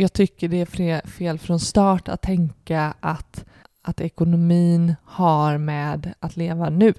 jag 0.00 0.12
tycker 0.12 0.48
det 0.48 0.60
är 0.78 1.06
fel 1.06 1.38
från 1.38 1.60
start 1.60 2.08
att 2.08 2.22
tänka 2.22 2.94
att, 3.00 3.44
att 3.82 4.00
ekonomin 4.00 4.94
har 5.04 5.58
med 5.58 6.12
att 6.20 6.36
leva 6.36 6.70
nu. 6.70 6.94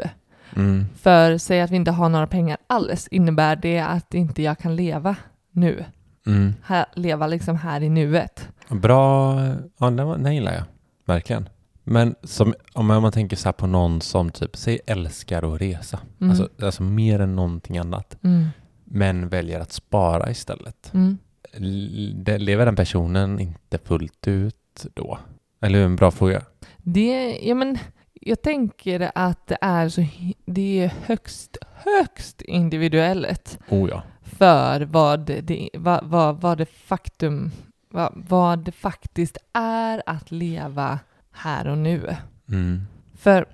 Mm. 0.56 0.86
För 0.96 1.38
säg 1.38 1.62
att 1.62 1.72
vi 1.72 1.76
inte 1.76 1.92
har 1.92 2.10
några 2.10 2.28
pengar 2.28 2.58
alls, 2.68 3.08
innebär 3.08 3.56
det 3.56 3.80
att 3.80 4.14
inte 4.14 4.42
jag 4.44 4.58
kan 4.60 4.76
leva 4.76 5.16
nu? 5.52 5.86
Mm. 6.28 6.54
Här, 6.64 6.86
leva 6.96 7.28
liksom 7.28 7.56
här 7.56 7.82
i 7.84 7.90
nuet? 7.90 8.50
Bra, 8.70 9.36
ja 9.78 9.90
den 9.90 10.36
gillar 10.36 10.54
jag, 10.54 10.64
verkligen. 11.06 11.50
Men 11.84 12.16
som, 12.24 12.54
om 12.74 12.88
man 12.88 13.12
tänker 13.12 13.36
så 13.38 13.48
här 13.48 13.54
på 13.54 13.68
någon 13.68 14.02
som 14.02 14.32
typ, 14.32 14.58
säg 14.58 14.80
älskar 14.88 15.54
att 15.56 15.62
resa, 15.62 16.00
Mm. 16.20 16.30
alltså, 16.30 16.50
alltså 16.66 16.84
mer 16.84 17.20
än 17.20 17.36
någonting 17.36 17.78
annat, 17.78 18.18
Mm. 18.24 18.48
men 18.86 19.30
väljer 19.30 19.60
att 19.60 19.72
spara 19.72 20.32
istället. 20.32 20.94
Mm. 20.94 21.18
Lever 21.60 22.66
den 22.66 22.76
personen 22.76 23.40
inte 23.40 23.78
fullt 23.78 24.28
ut 24.28 24.86
då? 24.94 25.18
Eller 25.62 25.80
hur? 25.80 25.86
En 25.86 25.96
bra 25.96 26.12
fråga. 26.12 26.42
Det, 26.78 27.40
ja 27.44 27.56
men, 27.56 27.78
jag 28.14 28.42
tänker 28.42 29.12
att 29.16 29.48
det 29.48 29.58
är, 29.62 29.90
så, 29.90 30.06
det 30.46 30.84
är 30.84 30.94
högst, 31.06 31.58
högst 31.84 32.42
individuellt 32.42 33.60
Oh 33.70 33.90
ja. 33.90 34.04
för 34.22 34.82
vad 34.82 35.20
det, 35.20 35.70
vad, 35.74 36.04
vad, 36.04 36.42
vad 36.42 36.58
det 36.58 36.66
faktum, 36.66 37.52
vad, 37.90 38.14
vad 38.30 38.60
det 38.60 38.72
faktiskt 38.72 39.38
är 39.54 40.04
att 40.06 40.32
leva 40.32 41.00
här 41.32 41.68
och 41.68 41.78
nu. 41.78 42.16
Mm. 42.50 42.82
För 43.18 43.46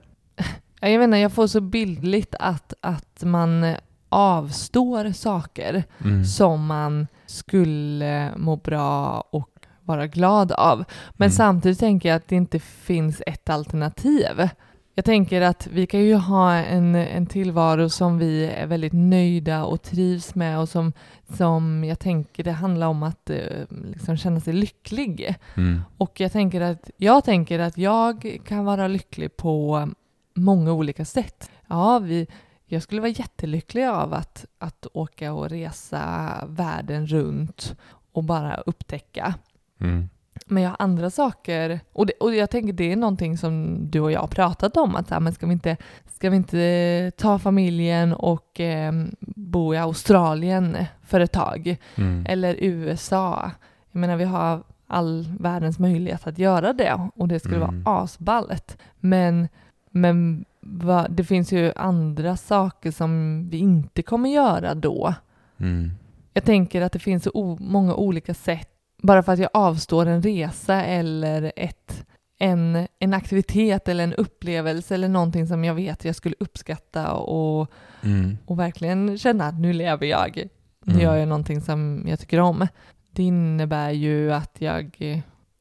ja, 0.81 0.89
jag 0.89 0.99
vet 0.99 1.05
inte, 1.05 1.17
jag 1.17 1.33
får 1.33 1.47
så 1.47 1.61
bildligt 1.61 2.35
att, 2.39 2.73
att 2.81 3.23
man 3.23 3.75
avstår 4.09 5.11
saker 5.11 5.83
Mm. 6.03 6.25
som 6.25 6.65
man 6.65 7.07
skulle 7.33 8.31
må 8.37 8.55
bra 8.55 9.19
och 9.29 9.49
vara 9.85 10.07
glad 10.07 10.51
av. 10.51 10.77
Men 11.11 11.25
Mm. 11.25 11.31
samtidigt 11.31 11.79
tänker 11.79 12.09
jag 12.09 12.15
att 12.15 12.27
det 12.27 12.35
inte 12.35 12.59
finns 12.59 13.21
ett 13.27 13.49
alternativ. 13.49 14.49
Jag 14.95 15.05
tänker 15.05 15.41
att 15.41 15.67
vi 15.71 15.85
kan 15.87 15.99
ju 15.99 16.15
ha 16.15 16.53
en, 16.53 16.95
en 16.95 17.25
tillvaro 17.25 17.89
som 17.89 18.17
vi 18.17 18.45
är 18.45 18.67
väldigt 18.67 18.93
nöjda 18.93 19.63
och 19.65 19.81
trivs 19.81 20.35
med 20.35 20.59
och 20.59 20.69
som, 20.69 20.93
som 21.37 21.83
jag 21.83 21.99
tänker 21.99 22.43
det 22.43 22.51
handlar 22.51 22.87
om 22.87 23.03
att 23.03 23.29
eh, 23.29 23.37
liksom 23.85 24.17
känna 24.17 24.39
sig 24.39 24.53
lycklig. 24.53 25.35
Mm. 25.57 25.81
Och 25.97 26.19
jag 26.19 26.31
tänker 26.31 26.61
att 26.61 26.89
jag 26.97 27.23
tänker 27.23 27.59
att 27.59 27.77
jag 27.77 28.39
kan 28.45 28.65
vara 28.65 28.87
lycklig 28.87 29.37
på 29.37 29.87
många 30.35 30.71
olika 30.73 31.05
sätt. 31.05 31.51
Ja, 31.67 31.99
vi, 31.99 32.27
jag 32.73 32.83
skulle 32.83 33.01
vara 33.01 33.11
jättelycklig 33.11 33.85
av 33.85 34.13
att, 34.13 34.45
att 34.57 34.87
åka 34.93 35.33
och 35.33 35.49
resa 35.49 36.33
världen 36.47 37.07
runt 37.07 37.75
och 38.11 38.23
bara 38.23 38.55
upptäcka. 38.55 39.33
Mm. 39.79 40.09
Men 40.45 40.63
jag 40.63 40.69
har 40.69 40.77
andra 40.79 41.09
saker, 41.09 41.79
och, 41.93 42.05
det, 42.05 42.13
och 42.13 42.35
jag 42.35 42.49
tänker 42.49 42.73
det 42.73 42.91
är 42.91 42.95
någonting 42.95 43.37
som 43.37 43.77
du 43.89 43.99
och 43.99 44.11
jag 44.11 44.19
har 44.19 44.27
pratat 44.27 44.77
om, 44.77 44.95
att 44.95 45.07
så 45.07 45.13
här, 45.13 45.21
men 45.21 45.33
ska, 45.33 45.45
vi 45.47 45.53
inte, 45.53 45.77
ska 46.09 46.29
vi 46.29 46.35
inte 46.35 47.11
ta 47.17 47.39
familjen 47.39 48.13
och 48.13 48.59
eh, 48.59 48.93
bo 49.19 49.73
i 49.73 49.77
Australien 49.77 50.77
för 51.03 51.19
ett 51.19 51.31
tag? 51.31 51.77
Mm. 51.95 52.25
Eller 52.29 52.55
USA. 52.59 53.51
Jag 53.91 53.99
menar, 53.99 54.15
vi 54.15 54.23
har 54.23 54.63
all 54.87 55.35
världens 55.39 55.79
möjlighet 55.79 56.27
att 56.27 56.37
göra 56.37 56.73
det 56.73 57.09
och 57.15 57.27
det 57.27 57.39
skulle 57.39 57.55
Mm. 57.55 57.83
vara 57.83 57.99
asballet. 58.03 58.77
Men, 58.99 59.47
men 59.89 60.45
va, 60.65 61.07
det 61.09 61.23
finns 61.23 61.51
ju 61.51 61.71
andra 61.75 62.37
saker 62.37 62.91
som 62.91 63.43
vi 63.49 63.57
inte 63.57 64.01
kommer 64.01 64.29
göra 64.29 64.73
då. 64.75 65.13
Mm. 65.59 65.91
Jag 66.33 66.43
tänker 66.43 66.81
att 66.81 66.91
det 66.91 66.99
finns 66.99 67.23
så 67.23 67.57
många 67.59 67.95
olika 67.95 68.33
sätt. 68.33 68.69
Bara 69.01 69.23
för 69.23 69.33
att 69.33 69.39
jag 69.39 69.49
avstår 69.53 70.05
en 70.05 70.21
resa 70.21 70.83
eller 70.83 71.51
ett, 71.55 72.05
en, 72.39 72.87
en 72.99 73.13
aktivitet 73.13 73.87
eller 73.87 74.03
en 74.03 74.13
upplevelse 74.13 74.93
eller 74.95 75.07
någonting 75.09 75.47
som 75.47 75.63
jag 75.63 75.73
vet 75.75 76.05
jag 76.05 76.15
skulle 76.15 76.35
uppskatta 76.39 77.11
och, 77.13 77.71
Mm. 78.05 78.37
och 78.45 78.59
verkligen 78.59 79.17
känna 79.17 79.45
att 79.45 79.59
nu 79.59 79.73
lever 79.73 80.05
jag. 80.05 80.43
Nu 80.85 80.91
Mm. 80.93 81.03
gör 81.03 81.15
jag 81.15 81.27
någonting 81.27 81.61
som 81.61 82.05
jag 82.07 82.19
tycker 82.19 82.39
om. 82.39 82.67
Det 83.11 83.23
innebär 83.23 83.91
ju 83.91 84.33
att 84.33 84.55
jag... 84.59 84.97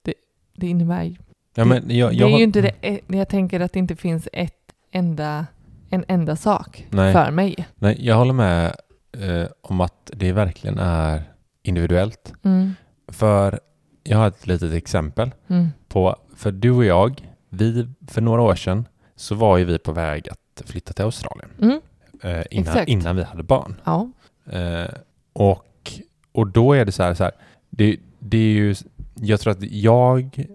Det, 0.03 0.15
det 0.57 0.67
innebär. 0.67 1.17
Ja, 1.55 1.65
men 1.65 1.97
jag, 1.97 2.11
det 2.11 2.15
jag, 2.17 2.29
är 2.29 2.33
har- 2.33 2.39
ju 2.39 2.45
inte 2.45 2.61
det, 2.61 2.73
eh, 2.81 2.99
jag 3.07 3.29
tänker 3.29 3.61
att 3.61 3.73
det 3.73 3.79
inte 3.79 3.97
finns 3.97 4.29
ett 4.33 4.62
enda, 4.93 5.47
en 5.91 6.05
enda 6.09 6.37
sak 6.37 6.87
Nej. 6.91 7.13
för 7.13 7.31
mig. 7.31 7.69
Nej, 7.75 7.97
jag 8.07 8.17
håller 8.17 8.33
med 8.33 8.77
eh, 9.13 9.47
om 9.61 9.81
att 9.81 10.11
det 10.15 10.33
verkligen 10.33 10.79
är 10.79 11.23
individuellt. 11.63 12.33
Mm, 12.43 12.75
För 13.09 13.61
jag 14.05 14.19
har 14.19 14.29
ett 14.29 14.47
litet 14.47 14.73
exempel 14.73 15.31
mm, 15.49 15.69
på, 15.89 16.17
för 16.37 16.53
du 16.53 16.71
och 16.71 16.85
jag, 16.85 17.29
vi, 17.49 17.89
för 18.07 18.21
några 18.21 18.43
år 18.43 18.55
sedan 18.55 18.89
så 19.17 19.35
var 19.35 19.59
ju 19.59 19.65
vi 19.65 19.79
på 19.79 19.93
väg 19.93 20.29
att 20.29 20.63
flytta 20.69 20.93
till 20.93 21.05
Australien 21.05 21.51
mm, 21.61 21.81
eh, 22.23 22.45
innan, 22.51 22.89
innan 22.89 23.17
vi 23.17 23.23
hade 23.23 23.43
barn. 23.43 23.81
ja. 23.85 24.11
Eh, 24.51 24.91
och, 25.33 25.93
och 26.33 26.47
då 26.47 26.73
är 26.73 26.85
det 26.85 26.93
så 26.93 27.03
här, 27.03 27.15
så 27.15 27.25
här 27.25 27.33
det, 27.71 27.97
det 28.19 28.39
är 28.39 28.53
ju, 28.53 28.75
jag 29.15 29.41
tror 29.41 29.51
att 29.53 29.63
jag 29.63 30.47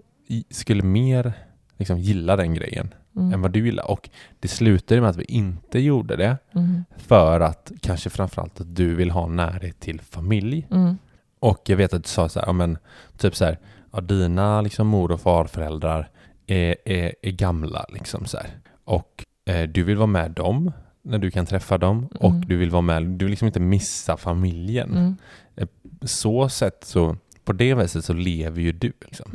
skulle 0.50 0.82
mer 0.82 1.32
liksom 1.76 1.98
gilla 1.98 2.36
den 2.36 2.54
grejen 2.54 2.94
Mm, 3.18 3.32
än 3.32 3.40
vad 3.42 3.50
du 3.50 3.64
gillar. 3.64 3.90
Och 3.90 4.10
det 4.40 4.48
slutade 4.48 5.00
med 5.00 5.10
att 5.10 5.16
vi 5.16 5.24
inte 5.24 5.78
gjorde 5.78 6.16
det 6.16 6.36
mm, 6.54 6.84
för 6.96 7.40
att 7.40 7.72
kanske 7.80 8.10
framförallt 8.10 8.60
att 8.60 8.76
du 8.76 8.94
vill 8.94 9.10
ha 9.10 9.26
närhet 9.26 9.80
till 9.80 10.00
familj. 10.00 10.66
mm, 10.70 10.98
Och 11.40 11.62
jag 11.66 11.76
vet 11.76 11.94
att 11.94 12.02
du 12.04 12.08
sa 12.08 12.28
så 12.28 12.38
här, 12.40 12.46
ja, 12.46 12.52
men 12.52 12.78
typ 13.16 13.36
så 13.36 13.44
här, 13.44 13.58
ja, 13.92 14.00
dina 14.00 14.60
liksom 14.60 14.86
mor 14.86 15.10
och 15.12 15.20
farföräldrar 15.20 16.08
är, 16.46 16.76
är, 16.84 17.14
är 17.22 17.30
gamla 17.30 17.86
liksom 17.88 18.24
så 18.26 18.36
här. 18.36 18.46
Och 18.84 19.24
eh, 19.44 19.62
du 19.68 19.82
vill 19.82 19.96
vara 19.96 20.06
med 20.06 20.30
dem 20.30 20.72
när 21.02 21.18
du 21.18 21.30
kan 21.30 21.46
träffa 21.46 21.78
dem 21.78 22.06
och 22.20 22.30
Mm. 22.30 22.40
du 22.48 22.56
vill 22.56 22.70
vara 22.70 22.82
med, 22.82 23.02
du 23.06 23.24
vill 23.24 23.30
liksom 23.30 23.46
inte 23.46 23.60
missa 23.60 24.16
familjen. 24.16 24.90
mm, 24.96 25.16
Så 26.02 26.48
sätt 26.48 26.78
så, 26.84 27.16
på 27.44 27.52
det 27.52 27.74
viset 27.74 28.04
så 28.04 28.12
lever 28.12 28.60
ju 28.62 28.72
du 28.72 28.92
liksom. 29.00 29.30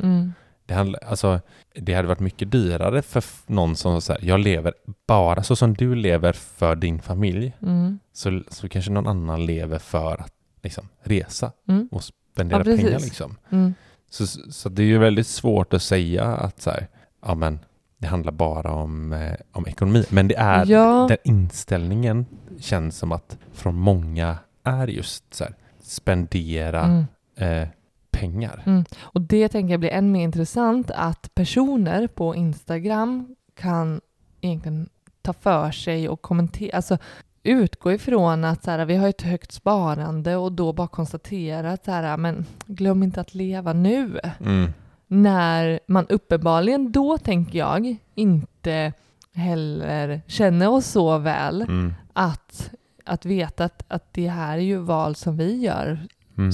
Det, 0.66 0.74
handlar, 0.74 1.00
alltså, 1.04 1.40
det 1.74 1.94
hade 1.94 2.08
varit 2.08 2.20
mycket 2.20 2.50
dyrare 2.50 3.02
för 3.02 3.24
någon 3.46 3.76
som 3.76 4.00
säger 4.02 4.24
jag 4.28 4.40
lever 4.40 4.74
bara 5.06 5.42
så 5.42 5.56
som 5.56 5.74
du 5.74 5.94
lever 5.94 6.32
för 6.32 6.76
din 6.76 7.02
familj. 7.02 7.52
mm, 7.62 7.98
Så, 8.12 8.42
så 8.48 8.68
kanske 8.68 8.90
någon 8.90 9.06
annan 9.06 9.46
lever 9.46 9.78
för 9.78 10.20
att 10.20 10.32
liksom, 10.62 10.88
resa 11.02 11.52
mm, 11.68 11.88
och 11.92 12.04
spendera 12.04 12.58
Ja, 12.58 12.76
pengar. 12.76 12.98
Liksom. 13.00 13.36
mm. 13.50 13.74
Så, 14.10 14.26
så 14.26 14.68
det 14.68 14.82
är 14.82 14.86
ju 14.86 14.98
väldigt 14.98 15.26
svårt 15.26 15.74
att 15.74 15.82
säga 15.82 16.24
att 16.24 16.60
så 16.62 16.70
här, 16.70 16.86
ja, 17.26 17.34
men, 17.34 17.58
det 17.98 18.06
handlar 18.06 18.32
bara 18.32 18.72
om, 18.72 19.12
eh, 19.12 19.32
om 19.52 19.66
ekonomi. 19.66 20.04
Men 20.10 20.28
det 20.28 20.36
är, 20.36 20.66
Ja. 20.66 21.06
den 21.08 21.18
inställningen 21.24 22.26
känns 22.60 22.98
som 22.98 23.12
att 23.12 23.38
från 23.52 23.74
många 23.74 24.38
är 24.64 24.86
just 24.88 25.34
så 25.34 25.44
här, 25.44 25.54
spendera 25.82 26.82
Mm. 26.84 27.04
eh, 27.62 27.68
pengar. 28.14 28.62
Mm. 28.66 28.84
Och 29.00 29.20
det 29.20 29.48
tänker 29.48 29.72
jag 29.72 29.80
blir 29.80 29.90
än 29.90 30.12
mer 30.12 30.24
intressant 30.24 30.90
att 30.90 31.34
personer 31.34 32.06
på 32.06 32.34
Instagram 32.34 33.34
kan 33.54 34.00
egentligen 34.40 34.88
ta 35.22 35.32
för 35.32 35.70
sig 35.70 36.08
och 36.08 36.22
kommentera, 36.22 36.76
alltså 36.76 36.98
utgå 37.42 37.92
ifrån 37.92 38.44
att 38.44 38.64
så 38.64 38.70
här, 38.70 38.84
vi 38.84 38.96
har 38.96 39.08
ett 39.08 39.22
högt 39.22 39.52
sparande 39.52 40.36
och 40.36 40.52
då 40.52 40.72
bara 40.72 40.88
konstatera 40.88 41.72
att 41.72 41.84
så 41.84 41.90
här, 41.90 42.16
men 42.16 42.46
glöm 42.66 43.02
inte 43.02 43.20
att 43.20 43.34
leva 43.34 43.72
nu. 43.72 44.20
Mm. 44.40 44.70
När 45.06 45.80
man 45.86 46.06
uppenbarligen 46.08 46.92
då, 46.92 47.18
tänker 47.18 47.58
jag, 47.58 47.96
inte 48.14 48.92
heller 49.34 50.22
känner 50.26 50.68
oss 50.68 50.86
så 50.86 51.18
väl 51.18 51.62
Mm. 51.62 51.94
att, 52.12 52.70
att 53.04 53.24
veta 53.24 53.64
att, 53.64 53.82
att 53.88 54.12
det 54.12 54.28
här 54.28 54.56
är 54.58 54.62
ju 54.62 54.76
val 54.78 55.14
som 55.14 55.36
vi 55.36 55.56
gör 55.56 56.06
Mm. 56.38 56.52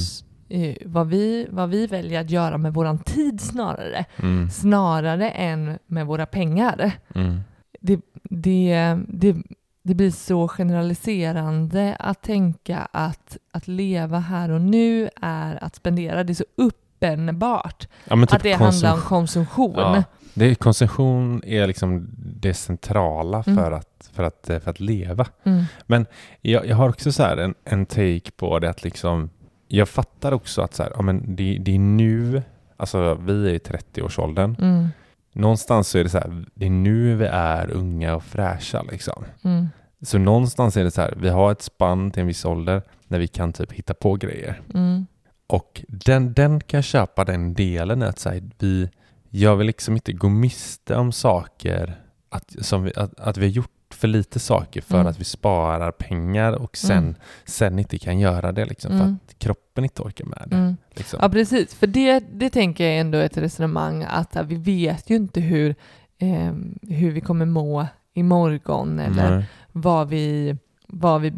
Eh, 0.50 0.76
vad, 0.86 1.08
vi, 1.08 1.46
vad 1.50 1.68
vi 1.70 1.86
väljer 1.86 2.20
att 2.20 2.30
göra 2.30 2.58
med 2.58 2.74
våran 2.74 2.98
tid 2.98 3.40
snarare, 3.40 4.04
Mm. 4.22 4.50
snarare 4.50 5.30
än 5.30 5.78
med 5.86 6.06
våra 6.06 6.26
pengar. 6.26 6.92
Mm. 7.14 7.40
Det, 7.80 8.00
det, 8.22 8.96
det, 9.08 9.36
det 9.82 9.94
blir 9.94 10.10
så 10.10 10.48
generaliserande 10.48 11.96
att 11.98 12.22
tänka 12.22 12.88
att 12.92 13.36
att 13.52 13.68
leva 13.68 14.18
här 14.18 14.50
och 14.50 14.60
nu 14.60 15.08
är 15.22 15.64
att 15.64 15.74
spendera. 15.76 16.24
Det 16.24 16.32
är 16.32 16.34
så 16.34 16.44
uppenbart 16.56 17.88
Ja, 18.04 18.16
men 18.16 18.26
typ 18.26 18.36
att 18.36 18.42
det 18.42 18.52
handlar 18.52 18.92
om 18.92 18.98
konsum- 18.98 19.08
konsumtion. 19.08 19.74
Ja. 19.76 20.02
Det 20.34 20.44
är, 20.50 20.54
konsumtion 20.54 21.42
är 21.44 21.66
liksom 21.66 22.08
det 22.40 22.54
centrala 22.54 23.44
Mm. 23.46 23.56
för, 23.58 23.72
att, 23.72 24.10
för, 24.12 24.22
att, 24.22 24.44
för 24.64 24.70
att 24.70 24.80
leva. 24.80 25.26
Mm, 25.44 26.06
Jag, 26.40 26.66
jag 26.66 26.76
har 26.76 26.88
också 26.88 27.12
så 27.12 27.22
en, 27.22 27.54
en 27.64 27.86
take 27.86 28.30
på 28.36 28.58
det 28.58 28.70
att 28.70 28.84
liksom, 28.84 29.30
jag 29.72 29.88
fattar 29.88 30.32
också 30.32 30.62
att 30.62 30.74
så 30.74 30.82
här, 30.82 30.92
ja, 30.96 31.02
men 31.02 31.36
det, 31.36 31.58
det 31.60 31.74
är 31.74 31.78
nu, 31.78 32.42
alltså 32.76 33.14
vi 33.14 33.48
är 33.50 33.54
i 33.54 33.58
30-årsåldern, 33.58 34.56
mm, 34.60 34.88
någonstans 35.32 35.88
så 35.88 35.98
är 35.98 36.04
det 36.04 36.10
så 36.10 36.18
här, 36.18 36.44
det 36.54 36.66
är 36.66 36.70
nu 36.70 37.16
vi 37.16 37.24
är 37.26 37.70
unga 37.70 38.14
och 38.16 38.24
fräscha 38.24 38.82
liksom. 38.82 39.24
mm, 39.44 39.68
Så 40.02 40.18
någonstans 40.18 40.76
är 40.76 40.84
det 40.84 40.90
så 40.90 41.00
här, 41.00 41.14
vi 41.16 41.28
har 41.28 41.52
ett 41.52 41.62
spann 41.62 42.10
till 42.10 42.20
en 42.20 42.26
viss 42.26 42.44
ålder 42.44 42.82
när 43.08 43.18
vi 43.18 43.28
kan 43.28 43.52
typ 43.52 43.72
hitta 43.72 43.94
på 43.94 44.14
grejer. 44.14 44.60
mm, 44.74 45.06
Och 45.46 45.84
den, 45.88 46.32
den 46.32 46.60
kan 46.60 46.78
jag 46.78 46.84
köpa 46.84 47.24
den 47.24 47.54
delen 47.54 48.02
att 48.02 48.18
så 48.18 48.28
här, 48.30 48.42
vi, 48.58 48.90
jag 49.30 49.56
vill 49.56 49.66
liksom 49.66 49.94
inte 49.94 50.12
gå 50.12 50.28
miste 50.28 50.96
om 50.96 51.12
saker, 51.12 52.00
att, 52.28 52.56
som 52.60 52.82
vi, 52.82 52.92
att, 52.96 53.20
att 53.20 53.36
vi 53.36 53.46
har 53.46 53.50
gjort 53.52 53.70
för 54.00 54.08
lite 54.08 54.38
saker 54.38 54.80
för 54.80 54.94
Mm. 54.94 55.06
att 55.06 55.20
vi 55.20 55.24
sparar 55.24 55.90
pengar 55.92 56.52
och 56.52 56.76
sen, 56.76 56.98
Mm. 56.98 57.14
sen 57.44 57.78
inte 57.78 57.98
kan 57.98 58.18
göra 58.18 58.52
det 58.52 58.64
liksom, 58.64 58.90
för 58.90 58.98
Mm. 59.04 59.18
att 59.28 59.38
kroppen 59.38 59.84
inte 59.84 60.02
orkar 60.02 60.24
med 60.24 60.42
det. 60.46 60.56
mm. 60.56 60.76
Liksom. 60.94 61.18
Ja, 61.22 61.28
precis. 61.28 61.74
För 61.74 61.86
det, 61.86 62.24
det 62.32 62.50
tänker 62.50 62.84
jag 62.84 62.92
är 62.96 63.00
ändå 63.00 63.18
ett 63.18 63.36
resonemang 63.36 64.04
att 64.08 64.36
vi 64.44 64.54
vet 64.56 65.10
ju 65.10 65.16
inte 65.16 65.40
hur, 65.40 65.74
eh, 66.18 66.52
hur 66.82 67.10
vi 67.10 67.20
kommer 67.20 67.46
må 67.46 67.86
imorgon 68.14 68.98
eller 68.98 69.30
Nej. 69.36 69.44
vad 69.72 70.08
vi, 70.08 70.56
vad 70.86 71.20
vi 71.20 71.32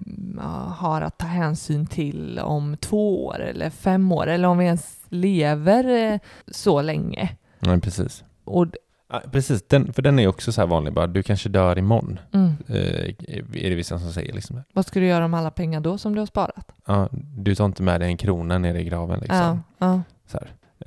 har 0.68 1.00
att 1.02 1.18
ta 1.18 1.26
hänsyn 1.26 1.86
till 1.86 2.38
om 2.38 2.76
två 2.76 3.26
år 3.26 3.40
eller 3.40 3.70
fem 3.70 4.12
år 4.12 4.26
eller 4.26 4.48
om 4.48 4.58
vi 4.58 4.64
ens 4.64 4.96
lever 5.08 6.12
eh, 6.12 6.18
så 6.46 6.82
länge. 6.82 7.36
Nej, 7.58 7.80
precis. 7.80 8.24
Och, 8.44 8.66
Ja, 9.12 9.22
precis, 9.32 9.62
den, 9.68 9.92
för 9.92 10.02
den 10.02 10.18
är 10.18 10.26
också 10.26 10.52
så 10.52 10.60
här 10.60 10.68
vanlig, 10.68 10.92
bara, 10.94 11.06
du 11.06 11.22
kanske 11.22 11.48
dör 11.48 11.78
imorgon, 11.78 12.18
mm, 12.32 12.52
eh, 12.68 13.14
är 13.64 13.70
det 13.70 13.74
vissa 13.74 13.98
som 13.98 14.12
säger. 14.12 14.32
Liksom. 14.32 14.62
vad 14.72 14.86
ska 14.86 15.00
du 15.00 15.06
göra 15.06 15.28
med 15.28 15.40
alla 15.40 15.50
pengar 15.50 15.80
då 15.80 15.98
som 15.98 16.14
du 16.14 16.18
har 16.18 16.26
sparat? 16.26 16.72
Ja, 16.86 17.08
du 17.36 17.54
tar 17.54 17.64
inte 17.64 17.82
med 17.82 18.00
dig 18.00 18.08
en 18.08 18.16
krona 18.16 18.58
ner 18.58 18.74
i 18.74 18.84
graven. 18.84 19.18
Liksom. 19.20 19.62
Ja, 19.78 20.02
Så. 20.26 20.38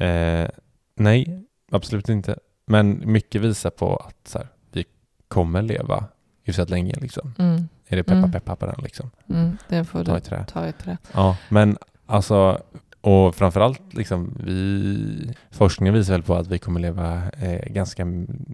Eh, 0.04 0.50
nej, 0.96 1.46
absolut 1.72 2.10
inte. 2.10 2.38
Men 2.68 3.02
mycket 3.12 3.42
visar 3.42 3.70
på 3.70 3.96
att 3.96 4.28
så 4.28 4.38
här, 4.38 4.48
vi 4.72 4.86
kommer 5.28 5.62
leva 5.62 6.04
hyfsat 6.44 6.70
länge. 6.70 6.94
Liksom. 7.02 7.34
mm, 7.40 7.68
Är 7.88 7.96
det 7.98 8.04
peppa 8.04 8.18
Mm. 8.18 8.32
peppa 8.32 8.56
på 8.56 8.66
den? 8.66 8.76
Liksom? 8.84 9.12
mm, 9.30 9.58
det 9.70 9.84
får 9.86 10.04
Ta 10.04 10.12
du 10.12 10.18
i 10.18 10.22
trä. 10.22 10.46
ta 10.48 10.68
i 10.68 10.72
trä. 10.72 10.98
Ja, 11.14 11.38
men 11.50 11.78
alltså, 12.06 12.62
och 13.06 13.36
framförallt 13.36 13.94
liksom, 13.94 14.38
vi, 14.46 15.34
forskningen 15.52 15.94
visar 15.94 16.14
väl 16.14 16.24
på 16.24 16.36
att 16.36 16.48
vi 16.48 16.60
kommer 16.60 16.80
leva 16.80 17.22
eh, 17.42 17.66
ganska 17.74 18.06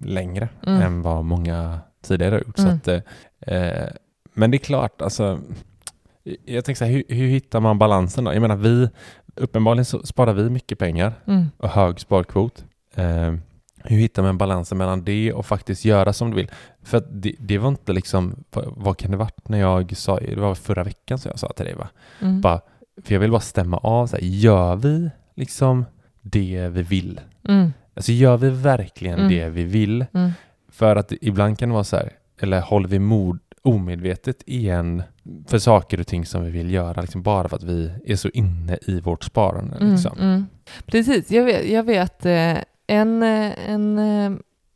längre 0.01 0.49
Mm. 0.67 0.81
än 0.81 1.01
vad 1.01 1.25
många 1.25 1.79
tidigare 2.03 2.35
har 2.35 2.39
gjort. 2.39 2.57
Så 2.57 2.63
Mm. 2.63 2.75
att, 2.77 2.87
eh, 2.87 2.99
eh, 3.57 3.87
men 4.33 4.51
det 4.51 4.57
är 4.57 4.59
klart, 4.59 5.01
alltså, 5.01 5.39
jag 6.45 6.65
tänker 6.65 6.77
så 6.77 6.85
här, 6.85 6.91
hur, 6.91 7.03
hur 7.07 7.27
hittar 7.27 7.59
man 7.59 7.79
balansen 7.79 8.23
då? 8.23 8.33
Jag 8.33 8.41
menar, 8.41 8.55
vi, 8.55 8.89
uppenbarligen 9.35 9.85
så 9.85 10.03
sparar 10.05 10.33
vi 10.33 10.49
mycket 10.49 10.79
pengar 10.79 11.13
Mm, 11.27 11.45
och 11.57 11.69
hög 11.69 11.99
sparkvot. 11.99 12.65
Eh, 12.95 13.33
hur 13.83 13.97
hittar 13.97 14.23
man 14.23 14.37
balansen 14.37 14.77
mellan 14.77 15.03
det 15.03 15.33
och 15.33 15.45
faktiskt 15.45 15.85
göra 15.85 16.13
som 16.13 16.29
du 16.29 16.35
vill? 16.35 16.51
För 16.83 17.03
det, 17.11 17.35
det 17.39 17.57
var 17.57 17.69
inte 17.69 17.93
liksom, 17.93 18.43
vad- 18.51 18.73
vad 18.77 18.97
kan 18.97 19.11
det 19.11 19.17
varit 19.17 19.49
när 19.49 19.59
jag 19.59 19.97
sa, 19.97 20.19
det 20.19 20.35
var 20.39 20.55
förra 20.55 20.83
veckan 20.83 21.19
som 21.19 21.29
jag 21.29 21.39
sa 21.39 21.47
till 21.55 21.65
dig 21.65 21.75
va? 21.75 21.87
mm, 22.21 22.41
Bara, 22.41 22.61
för 23.03 23.13
jag 23.15 23.19
vill 23.19 23.31
bara 23.31 23.41
stämma 23.41 23.77
av, 23.77 24.07
så 24.07 24.15
här, 24.15 24.23
gör 24.23 24.75
vi 24.75 25.09
liksom 25.35 25.85
det 26.21 26.67
vi 26.71 26.81
vill? 26.81 27.19
mm, 27.49 27.73
Alltså 27.93 28.11
gör 28.11 28.37
vi 28.37 28.49
verkligen 28.49 29.19
Mm. 29.19 29.29
det 29.31 29.49
vi 29.49 29.63
vill? 29.63 30.05
mm, 30.13 30.31
För 30.71 30.95
att 30.95 31.11
ibland 31.21 31.59
kan 31.59 31.69
det 31.69 31.73
vara 31.73 31.83
så 31.83 31.95
här, 31.97 32.11
eller 32.41 32.61
håller 32.61 32.87
vi 32.87 32.99
mod 32.99 33.39
omedvetet 33.63 34.43
igen 34.45 35.03
för 35.47 35.59
saker 35.59 35.99
och 35.99 36.07
ting 36.07 36.25
som 36.25 36.43
vi 36.45 36.51
vill 36.51 36.71
göra, 36.73 37.01
liksom 37.01 37.21
bara 37.21 37.49
för 37.49 37.55
att 37.55 37.63
vi 37.63 37.91
är 38.05 38.15
så 38.15 38.29
inne 38.33 38.77
i 38.81 38.99
vårt 38.99 39.23
sparande. 39.23 39.75
mm, 39.77 39.91
Liksom. 39.91 40.17
mm. 40.19 40.45
Precis, 40.85 41.31
jag 41.31 41.43
vet, 41.45 41.69
jag 41.69 41.83
vet 41.83 42.25
eh, 42.25 42.57
en, 42.87 43.23
eh, 43.23 43.69
en, 43.69 43.99
eh, 43.99 44.31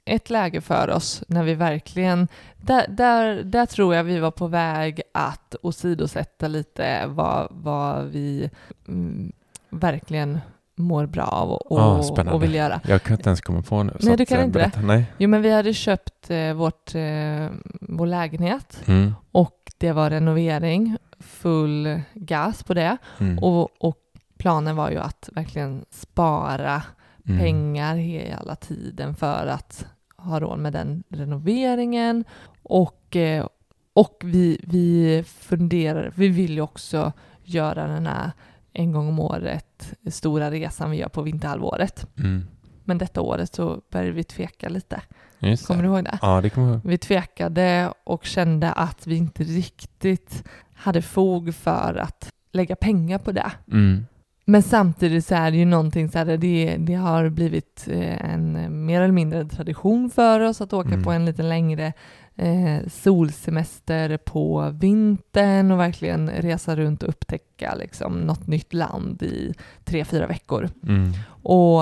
ett 0.06 0.30
läge 0.30 0.62
för 0.62 0.90
oss 0.90 1.24
när 1.28 1.44
vi 1.44 1.54
verkligen, 1.54 2.28
där, 2.58 2.86
där, 2.90 3.44
där 3.44 3.66
tror 3.66 3.96
jag 3.96 4.04
vi 4.04 4.20
var 4.20 4.32
på 4.32 4.48
väg 4.48 5.02
att 5.14 5.56
åsidosätta 5.62 6.48
lite 6.48 7.08
vad, 7.08 7.48
vad 7.52 8.06
vi 8.06 8.50
mm, 8.88 9.32
verkligen 9.70 10.40
mår 10.76 11.06
bra 11.06 11.24
av 11.24 11.52
och, 11.52 11.80
Ah, 11.80 12.34
och, 12.34 12.44
vill 12.44 12.56
göra. 12.56 12.82
Jag 12.88 13.04
kan 13.04 13.18
inte 13.18 13.30
ens 13.30 13.42
komma 13.42 13.62
på 13.62 13.84
nu. 13.84 13.94
Nej, 14.00 14.18
du 14.18 14.26
kan 14.26 14.40
eh, 14.40 14.46
inte 14.46 14.60
berätta. 14.60 14.82
Nej. 14.82 15.06
Jo, 15.18 15.30
men 15.30 15.42
vi 15.42 15.52
hade 15.52 15.74
köpt 15.74 16.30
eh, 16.30 16.54
vårt, 16.54 16.96
eh, 16.96 17.50
vår 17.82 18.06
lägenhet 18.06 18.82
Mm. 18.86 19.14
och 19.32 19.72
det 19.78 19.92
var 19.92 20.10
renovering, 20.10 20.98
full 21.20 22.02
gas 22.14 22.64
på 22.64 22.74
det. 22.74 22.98
Mm. 23.20 23.40
Och, 23.40 23.70
och 23.80 23.98
planen 24.38 24.76
var 24.76 24.90
ju 24.90 24.98
att 24.98 25.30
verkligen 25.34 25.86
spara 25.90 26.82
Mm. 27.28 27.40
pengar 27.40 27.96
hela 27.96 28.56
tiden 28.56 29.16
för 29.16 29.48
att 29.48 29.86
ha 30.26 30.40
råd 30.40 30.60
med 30.60 30.74
den 30.74 31.04
renoveringen. 31.10 32.24
Och, 32.64 33.16
eh, 33.16 33.48
och 33.94 34.22
vi, 34.24 34.60
vi 34.64 35.24
funderar, 35.28 36.14
vi 36.16 36.28
vill 36.28 36.54
ju 36.54 36.62
också 36.62 37.12
göra 37.44 37.88
den 37.88 38.08
här 38.08 38.32
en 38.74 38.92
gång 38.92 39.08
om 39.08 39.20
året 39.20 39.94
stora 40.10 40.52
resan 40.52 40.92
vi 40.92 40.98
gör 40.98 41.10
på 41.10 41.22
vinterhalvåret. 41.22 42.08
Mm. 42.18 42.48
Men 42.84 42.98
detta 42.98 43.22
året 43.22 43.56
så 43.56 43.82
började 43.92 44.12
vi 44.12 44.24
tveka 44.24 44.70
lite. 44.70 45.02
Just 45.40 45.68
Kommer 45.68 45.84
det. 45.84 45.90
du 45.90 45.94
ihåg 45.94 46.04
det? 46.04 46.20
Ja, 46.22 46.42
det 46.42 46.50
kommer 46.50 46.68
jag 46.68 46.74
ihåg. 46.76 46.82
Vi 46.86 46.98
tvekade 46.98 47.94
och 48.04 48.26
kände 48.26 48.72
att 48.72 49.08
vi 49.08 49.16
inte 49.16 49.44
riktigt 49.44 50.44
hade 50.74 51.02
fog 51.02 51.56
för 51.56 52.00
att 52.02 52.32
lägga 52.52 52.76
pengar 52.76 53.18
på 53.18 53.32
det. 53.32 53.52
Mm. 53.72 54.06
Men 54.46 54.64
samtidigt 54.64 55.26
så 55.26 55.36
är 55.36 55.52
det 55.52 55.58
ju 55.58 55.66
någonting 55.66 56.10
så 56.10 56.18
här, 56.18 56.38
det, 56.38 56.76
det 56.80 56.94
har 56.94 57.30
blivit 57.30 57.88
eh, 57.92 58.26
en 58.34 58.68
mer 58.86 59.02
eller 59.02 59.14
mindre 59.14 59.46
tradition 59.46 60.10
för 60.10 60.40
oss 60.40 60.62
att 60.62 60.74
åka 60.74 60.90
Mm. 60.90 61.04
på 61.04 61.12
en 61.12 61.26
lite 61.26 61.44
längre 61.44 61.94
eh, 62.36 62.88
solsemester 62.92 64.18
på 64.18 64.70
vintern 64.74 65.72
och 65.72 65.80
verkligen 65.80 66.30
resa 66.30 66.76
runt 66.76 67.04
och 67.04 67.10
upptäcka 67.10 67.76
liksom, 67.76 68.14
något 68.22 68.48
nytt 68.48 68.74
land 68.74 69.24
i 69.24 69.54
tre, 69.84 70.06
fyra 70.06 70.28
veckor. 70.28 70.70
Mm. 70.88 71.12
Och, 71.44 71.82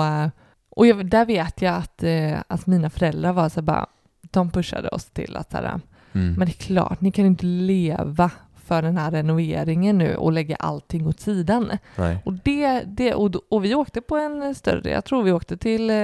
och 0.70 0.86
jag, 0.86 1.06
där 1.06 1.24
vet 1.26 1.62
jag 1.62 1.74
att, 1.74 2.02
eh, 2.02 2.36
att 2.48 2.66
mina 2.66 2.90
föräldrar 2.90 3.32
var 3.32 3.48
så 3.48 3.60
här 3.60 3.62
bara, 3.62 3.86
de 4.30 4.50
pushade 4.50 4.88
oss 4.88 5.04
till 5.04 5.36
att 5.36 5.50
så 5.50 5.56
här, 5.56 5.80
Mm. 6.16 6.34
men 6.34 6.46
det 6.46 6.52
är 6.52 6.74
klart, 6.74 7.00
ni 7.00 7.10
kan 7.12 7.26
inte 7.26 7.46
leva 7.46 8.30
för 8.66 8.82
den 8.82 8.96
här 8.96 9.10
renoveringen 9.10 9.98
nu 9.98 10.16
och 10.16 10.32
lägga 10.32 10.56
allting 10.56 11.06
åt 11.06 11.20
sidan. 11.20 11.70
Nej. 11.96 12.18
Och, 12.24 12.32
det, 12.32 12.80
det, 12.86 13.14
och, 13.14 13.34
och 13.48 13.64
vi 13.64 13.74
åkte 13.74 14.00
på 14.00 14.16
en 14.16 14.54
större, 14.54 14.90
jag 14.90 15.04
tror 15.04 15.22
vi 15.22 15.32
åkte 15.32 15.56
till 15.56 15.90
eh, 15.90 15.96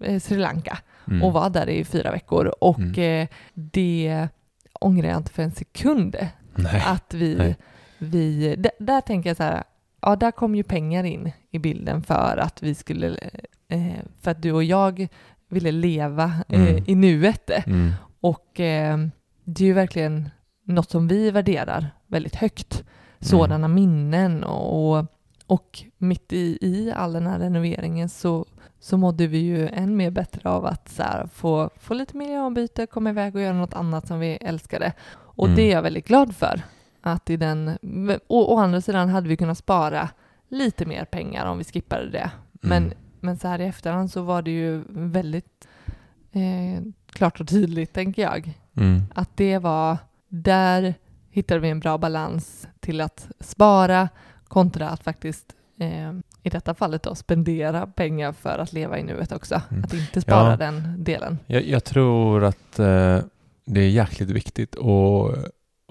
eh, 0.00 0.20
Sri 0.20 0.36
Lanka 0.38 0.78
Mm. 1.06 1.22
och 1.22 1.32
var 1.32 1.50
där 1.50 1.68
i 1.68 1.84
fyra 1.84 2.10
veckor. 2.10 2.54
Och 2.60 2.78
Mm. 2.78 3.22
eh, 3.22 3.28
det 3.54 4.28
ångrar 4.80 5.08
jag 5.08 5.16
inte 5.16 5.32
för 5.32 5.42
en 5.42 5.50
sekund. 5.52 6.16
Nej. 6.54 6.82
Att 6.86 7.14
vi, 7.14 7.34
Nej. 7.36 7.56
vi 7.98 8.54
där, 8.56 8.72
där 8.78 9.00
tänker 9.00 9.30
jag 9.30 9.36
så 9.36 9.42
här, 9.42 9.62
ja 10.00 10.16
där 10.16 10.30
kom 10.30 10.54
ju 10.54 10.62
pengar 10.62 11.04
in 11.04 11.32
i 11.50 11.58
bilden 11.58 12.02
för 12.02 12.36
att 12.42 12.62
vi 12.62 12.74
skulle, 12.74 13.16
eh, 13.68 13.86
för 14.20 14.30
att 14.30 14.42
du 14.42 14.52
och 14.52 14.64
jag 14.64 15.08
ville 15.48 15.72
leva 15.72 16.32
eh, 16.48 16.62
Mm. 16.70 16.84
i 16.86 16.94
nuet. 16.94 17.50
Mm. 17.66 17.92
Och 18.20 18.60
eh, 18.60 18.98
det 19.44 19.64
är 19.64 19.66
ju 19.68 19.72
verkligen 19.74 20.30
något 20.74 20.90
som 20.90 21.08
vi 21.08 21.30
värderar 21.30 21.90
väldigt 22.06 22.34
högt. 22.36 22.84
Sådana 23.20 23.68
minnen 23.68 24.44
och, 24.44 25.04
och 25.46 25.82
mitt 25.98 26.32
i, 26.32 26.58
i 26.60 26.92
all 26.96 27.12
den 27.12 27.26
här 27.26 27.38
renoveringen 27.38 28.08
så, 28.08 28.46
så 28.80 28.96
mådde 28.96 29.26
vi 29.26 29.38
ju 29.38 29.68
än 29.68 29.96
mer 29.96 30.10
bättre 30.10 30.50
av 30.50 30.66
att 30.66 30.88
så 30.88 31.02
här, 31.02 31.26
få, 31.34 31.70
få 31.76 31.94
lite 31.94 32.16
miljöombyte, 32.16 32.86
komma 32.86 33.10
iväg 33.10 33.34
och 33.36 33.40
göra 33.42 33.52
något 33.56 33.74
annat 33.74 34.06
som 34.06 34.18
vi 34.18 34.38
älskade. 34.40 34.92
Och 35.12 35.44
Mm. 35.46 35.56
det 35.56 35.62
är 35.62 35.72
jag 35.74 35.82
väldigt 35.82 36.06
glad 36.06 36.34
för. 36.36 36.62
Att 37.00 37.30
i 37.30 37.36
den, 37.36 37.68
och 38.26 38.52
å 38.52 38.58
andra 38.58 38.80
sidan 38.80 39.08
hade 39.08 39.28
vi 39.28 39.36
kunnat 39.36 39.58
spara 39.58 40.08
lite 40.48 40.86
mer 40.86 41.04
pengar 41.04 41.46
om 41.46 41.58
vi 41.58 41.64
skippade 41.64 42.10
det. 42.10 42.30
Men, 42.52 42.82
Mm. 42.84 42.96
men 43.20 43.38
så 43.38 43.48
här 43.48 43.60
i 43.60 43.64
efterhand 43.66 44.10
så 44.10 44.22
var 44.22 44.42
det 44.42 44.50
ju 44.50 44.82
väldigt 44.88 45.68
eh, 46.32 46.82
klart 47.06 47.40
och 47.40 47.48
tydligt, 47.48 47.92
tänker 47.92 48.22
jag, 48.22 48.58
Mm. 48.76 49.02
att 49.14 49.36
det 49.36 49.58
var, 49.58 49.98
där 50.30 50.94
hittade 51.30 51.60
vi 51.60 51.68
en 51.70 51.80
bra 51.80 51.98
balans 51.98 52.68
till 52.80 53.00
att 53.00 53.28
spara 53.40 54.08
kontra 54.48 54.88
att 54.88 55.02
faktiskt 55.04 55.46
eh, 55.80 56.12
i 56.42 56.50
detta 56.50 56.74
fallet 56.74 57.02
då 57.02 57.14
spendera 57.14 57.86
pengar 57.86 58.32
för 58.32 58.58
att 58.58 58.72
leva 58.72 58.98
i 58.98 59.02
nuet 59.02 59.32
också. 59.32 59.62
Mm. 59.70 59.84
Att 59.84 59.92
inte 59.94 60.20
spara 60.20 60.50
Ja. 60.50 60.56
den 60.56 61.04
delen. 61.04 61.38
Jag, 61.46 61.62
jag 61.66 61.84
tror 61.84 62.44
att 62.44 62.78
eh, 62.78 63.18
det 63.66 63.80
är 63.80 63.88
jäkligt 63.90 64.30
viktigt 64.30 64.76
att, 64.76 65.34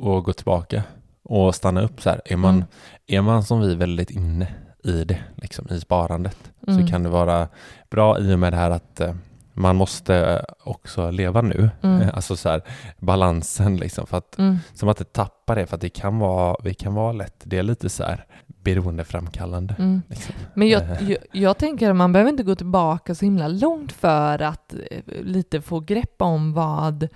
att 0.08 0.24
gå 0.24 0.34
tillbaka 0.34 0.84
och 1.24 1.56
stanna 1.56 1.82
upp 1.82 2.02
så 2.02 2.10
här. 2.10 2.22
Är 2.26 2.38
man, 2.38 2.56
Mm. 2.56 2.66
är 3.08 3.22
man 3.22 3.44
som 3.44 3.62
vi 3.62 3.76
väldigt 3.76 4.10
inne 4.12 4.48
i 4.84 5.04
det, 5.04 5.20
liksom 5.36 5.68
i 5.72 5.80
sparandet, 5.80 6.52
Mm. 6.68 6.82
så 6.82 6.92
kan 6.92 7.04
det 7.04 7.10
vara 7.10 7.48
bra 7.90 8.20
i 8.20 8.34
och 8.36 8.40
med 8.40 8.54
det 8.54 8.58
här 8.58 8.72
att 8.72 9.00
eh, 9.00 9.16
man 9.54 9.76
måste 9.76 10.46
också 10.64 11.12
leva 11.12 11.42
nu. 11.42 11.70
Mm. 11.82 12.02
Eh, 12.02 12.10
Alltså 12.14 12.36
så 12.36 12.50
här, 12.50 12.62
balansen 13.00 13.78
liksom, 13.78 14.08
för 14.08 14.18
att, 14.18 14.38
Mm. 14.38 14.58
som 14.74 14.90
att 14.90 15.00
inte 15.02 15.12
tappa 15.14 15.56
det, 15.56 15.66
för 15.66 15.76
att 15.76 15.82
det 15.82 15.90
kan 15.90 16.20
vara, 16.20 16.56
det 16.64 16.74
kan 16.74 16.94
vara 16.94 17.12
lätt, 17.12 17.42
det 17.44 17.58
är 17.58 17.64
lite 17.64 17.90
så 17.90 18.04
här 18.04 18.26
beroendeframkallande. 18.48 19.76
Mm. 19.80 20.02
Liksom. 20.08 20.36
Men 20.54 20.68
jag, 20.70 20.82
Eh. 20.82 21.10
jag, 21.12 21.18
jag 21.32 21.58
tänker 21.58 21.90
att 21.90 21.96
man 21.96 22.12
behöver 22.14 22.32
inte 22.32 22.44
gå 22.44 22.56
tillbaka 22.56 23.16
så 23.16 23.26
himla 23.26 23.48
långt 23.48 23.92
för 23.92 24.42
att 24.42 24.74
eh, 24.92 25.02
lite 25.24 25.62
få 25.62 25.80
grepp 25.80 26.22
om 26.22 26.54
vad, 26.54 27.08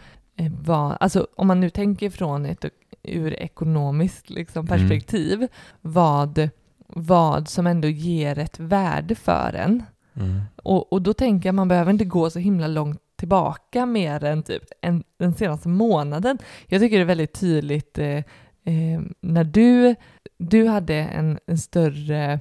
vad 0.62 0.98
alltså 1.00 1.28
om 1.36 1.48
man 1.48 1.60
nu 1.60 1.70
tänker 1.70 2.10
från 2.10 2.46
ett 2.46 2.66
ur 3.04 3.34
ekonomiskt 3.34 4.30
liksom, 4.30 4.68
Mm. 4.68 4.80
perspektiv, 4.80 5.48
vad, 5.82 6.50
vad 6.88 7.48
som 7.50 7.68
ändå 7.68 7.88
ger 7.88 8.40
ett 8.40 8.60
värde 8.60 9.16
för 9.16 9.54
en. 9.56 9.84
Mm. 10.16 10.42
Och, 10.56 10.94
och 10.94 11.02
då 11.02 11.14
tänker 11.14 11.48
jag 11.50 11.56
man 11.56 11.68
behöver 11.68 11.92
inte 11.92 12.06
gå 12.06 12.30
så 12.30 12.40
himla 12.40 12.68
långt 12.68 13.00
tillbaka 13.16 13.86
mer 13.86 14.24
än 14.24 14.44
typ 14.44 14.64
en, 14.82 15.04
den 15.20 15.34
senaste 15.34 15.70
månaden. 15.70 16.38
Jag 16.68 16.82
tycker 16.82 16.98
det 16.98 17.04
är 17.04 17.06
väldigt 17.06 17.40
tydligt 17.40 17.98
eh, 17.98 18.18
eh, 18.64 19.02
när 19.22 19.44
du, 19.44 19.96
du 20.38 20.68
hade 20.68 20.96
en, 20.96 21.40
en 21.48 21.58
större, 21.58 22.40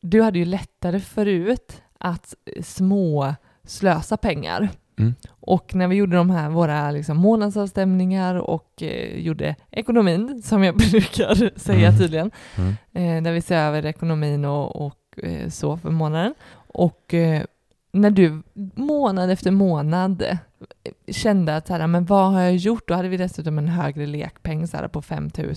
du 0.00 0.22
hade 0.22 0.38
ju 0.38 0.44
lättare 0.44 1.00
förut 1.00 1.82
att 1.98 2.34
små 2.62 3.34
slösa 3.64 4.16
pengar. 4.16 4.68
Mm. 4.98 5.14
Och 5.40 5.74
när 5.74 5.88
vi 5.88 5.96
gjorde 5.96 6.16
de 6.16 6.30
här 6.30 6.50
våra 6.50 6.90
liksom, 6.90 7.16
månadsavstämningar 7.16 8.34
och 8.34 8.82
eh, 8.82 9.18
gjorde 9.20 9.56
ekonomin, 9.70 10.42
som 10.42 10.64
jag 10.64 10.76
brukar 10.90 11.58
säga 11.58 11.88
Mm. 11.88 11.98
tydligen, 12.00 12.30
Mm. 12.56 12.74
eh, 12.92 13.22
där 13.22 13.32
vi 13.32 13.40
ser 13.42 13.56
över 13.58 13.86
ekonomin 13.86 14.44
och, 14.44 14.86
och 14.86 14.98
eh, 15.22 15.48
så 15.48 15.76
för 15.76 15.90
månaden. 15.90 16.34
Och 16.78 17.14
eh, 17.14 17.42
när 17.92 18.10
du 18.10 18.42
månad 18.74 19.30
efter 19.30 19.50
månad 19.50 20.22
eh, 20.22 20.38
kände 21.12 21.56
att 21.56 21.66
så 21.66 21.72
här, 21.72 21.86
men 21.86 22.04
vad 22.04 22.32
har 22.32 22.40
jag 22.40 22.56
gjort? 22.56 22.88
Då 22.88 22.94
hade 22.94 23.08
vi 23.08 23.16
dessutom 23.16 23.58
en 23.58 23.68
högre 23.68 24.06
lekpeng 24.06 24.66
så 24.66 24.76
här, 24.76 24.88
på 24.88 25.02
5 25.02 25.30
000, 25.38 25.48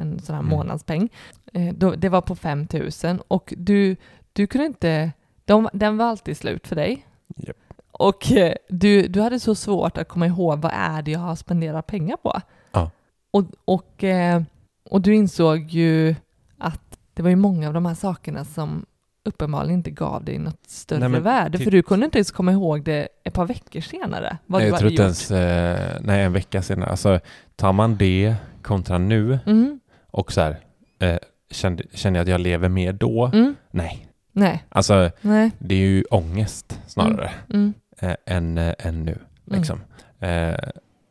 en 0.00 0.18
sån 0.22 0.34
här 0.34 0.42
Mm. 0.42 0.46
månadspeng. 0.50 1.08
Eh, 1.52 1.74
då, 1.74 1.90
det 1.94 2.08
var 2.08 2.20
på 2.20 2.36
5 2.36 2.66
000 3.04 3.18
och 3.28 3.54
du, 3.56 3.96
du 4.32 4.46
kunde 4.46 4.66
inte, 4.66 5.12
de, 5.44 5.68
den 5.72 5.96
var 5.96 6.06
alltid 6.06 6.36
slut 6.36 6.66
för 6.66 6.76
dig. 6.76 7.06
Japp. 7.36 7.56
Och 7.92 8.32
eh, 8.32 8.54
du, 8.68 9.08
du 9.08 9.20
hade 9.20 9.40
så 9.40 9.54
svårt 9.54 9.98
att 9.98 10.08
komma 10.08 10.26
ihåg 10.26 10.58
vad 10.58 10.72
är 10.74 11.02
det 11.02 11.10
jag 11.10 11.20
har 11.20 11.36
spenderat 11.36 11.86
pengar 11.86 12.16
på. 12.16 12.40
Ja. 12.72 12.90
Och, 13.30 13.44
och, 13.64 14.04
eh, 14.04 14.42
och 14.90 15.00
du 15.00 15.14
insåg 15.14 15.58
ju 15.58 16.14
att 16.58 16.98
det 17.14 17.22
var 17.22 17.30
ju 17.30 17.36
många 17.36 17.68
av 17.68 17.74
de 17.74 17.86
här 17.86 17.94
sakerna 17.94 18.44
som 18.44 18.86
uppenbarligen 19.28 19.78
inte 19.78 19.90
gav 19.90 20.24
dig 20.24 20.38
något 20.38 20.60
större 20.66 20.98
Nej, 21.00 21.08
men 21.08 21.22
värde, 21.22 21.58
för 21.58 21.70
du 21.70 21.82
kunde 21.82 22.04
inte 22.04 22.18
ens 22.18 22.30
komma 22.30 22.52
ihåg 22.52 22.84
det 22.84 23.08
ett 23.24 23.34
par 23.34 23.46
veckor 23.46 23.80
senare. 23.80 24.38
Vad 24.46 24.60
Nej, 24.62 24.70
jag 24.70 24.78
tror 24.78 24.90
inte 24.90 25.02
ens, 25.02 25.30
eh, 25.30 25.96
nej 26.00 26.22
en 26.22 26.32
vecka 26.32 26.62
senare. 26.62 26.90
Alltså 26.90 27.20
tar 27.56 27.72
man 27.72 27.96
det 27.96 28.34
kontra 28.62 28.98
nu 28.98 29.38
Mm, 29.46 29.80
och 30.10 30.32
så 30.32 30.40
här, 30.40 30.58
eh, 30.98 31.16
kände, 31.50 31.84
känner 31.92 32.18
jag 32.18 32.22
att 32.22 32.28
jag 32.30 32.40
lever 32.40 32.68
mer 32.68 32.92
då? 32.92 33.26
mm, 33.34 33.54
Nej. 33.70 34.06
nej, 34.32 34.64
Alltså 34.68 35.10
nej. 35.20 35.50
det 35.58 35.74
är 35.74 35.78
ju 35.78 36.04
ångest 36.10 36.80
snarare 36.86 37.30
Mm, 37.54 37.74
eh, 37.98 38.14
än, 38.26 38.58
eh, 38.58 38.74
än 38.78 39.04
nu. 39.04 39.12
mm, 39.12 39.58
Liksom. 39.60 39.80
Eh, 40.20 40.54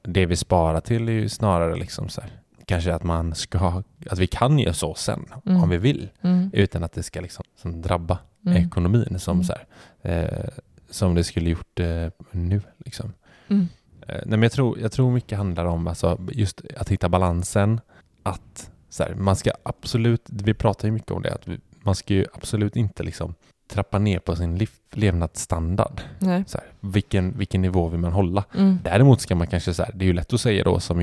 det 0.04 0.26
vi 0.26 0.36
sparar 0.36 0.80
till 0.80 1.10
är 1.10 1.14
ju 1.14 1.30
snarare 1.30 1.76
liksom 1.76 2.10
så 2.10 2.22
här, 2.22 2.30
kanske 2.68 2.94
att 2.94 3.04
man 3.04 3.36
ska, 3.36 3.84
att 4.10 4.20
vi 4.20 4.28
kan 4.28 4.60
göra 4.60 4.74
så 4.74 4.94
sen 4.96 5.26
Mm. 5.46 5.64
om 5.64 5.70
vi 5.70 5.78
vill 5.78 6.10
mm, 6.22 6.50
utan 6.54 6.84
att 6.84 6.94
det 6.94 7.04
ska 7.04 7.22
liksom 7.22 7.44
som 7.62 7.82
drabba 7.82 8.20
mm, 8.46 8.58
ekonomin 8.68 9.20
som 9.20 9.38
Mm. 9.38 9.44
så 9.44 9.54
här, 9.54 9.66
eh, 10.24 10.50
som 10.90 11.16
det 11.16 11.24
skulle 11.24 11.50
gjort 11.50 11.80
eh, 11.80 12.08
nu 12.32 12.62
liksom. 12.78 13.14
mm, 13.48 13.68
Eh, 14.10 14.16
nej, 14.16 14.26
men 14.26 14.42
jag, 14.44 14.52
tror, 14.52 14.80
jag 14.80 14.92
tror 14.92 15.12
mycket 15.12 15.38
handlar 15.38 15.66
om 15.66 15.88
alltså, 15.88 16.20
just 16.32 16.62
att 16.78 16.90
hitta 16.90 17.10
balansen. 17.10 17.82
Att 18.24 18.72
så 18.90 19.04
här, 19.04 19.16
man 19.16 19.36
ska 19.36 19.52
absolut, 19.64 20.22
vi 20.30 20.54
pratar 20.54 20.88
ju 20.88 20.92
mycket 20.92 21.12
om 21.12 21.22
det, 21.22 21.34
att 21.34 21.48
vi, 21.48 21.60
man 21.84 21.96
ska 21.96 22.14
ju 22.14 22.26
absolut 22.34 22.76
inte 22.76 23.04
liksom 23.04 23.34
trappa 23.70 24.00
ner 24.00 24.20
på 24.20 24.36
sin 24.36 24.58
liv, 24.58 24.70
levnadsstandard. 24.92 26.02
nej. 26.20 26.44
Så 26.48 26.58
här, 26.58 26.68
vilken, 26.80 27.38
vilken 27.38 27.62
nivå 27.62 27.88
vill 27.88 28.00
man 28.00 28.12
hålla? 28.12 28.44
Mm, 28.58 28.80
Däremot 28.84 29.22
ska 29.22 29.36
man 29.36 29.48
kanske 29.48 29.74
så 29.74 29.84
här, 29.84 29.92
det 29.96 30.06
är 30.06 30.08
ju 30.08 30.14
lätt 30.14 30.34
att 30.34 30.42
säga 30.42 30.64
då 30.64 30.80
som 30.80 31.02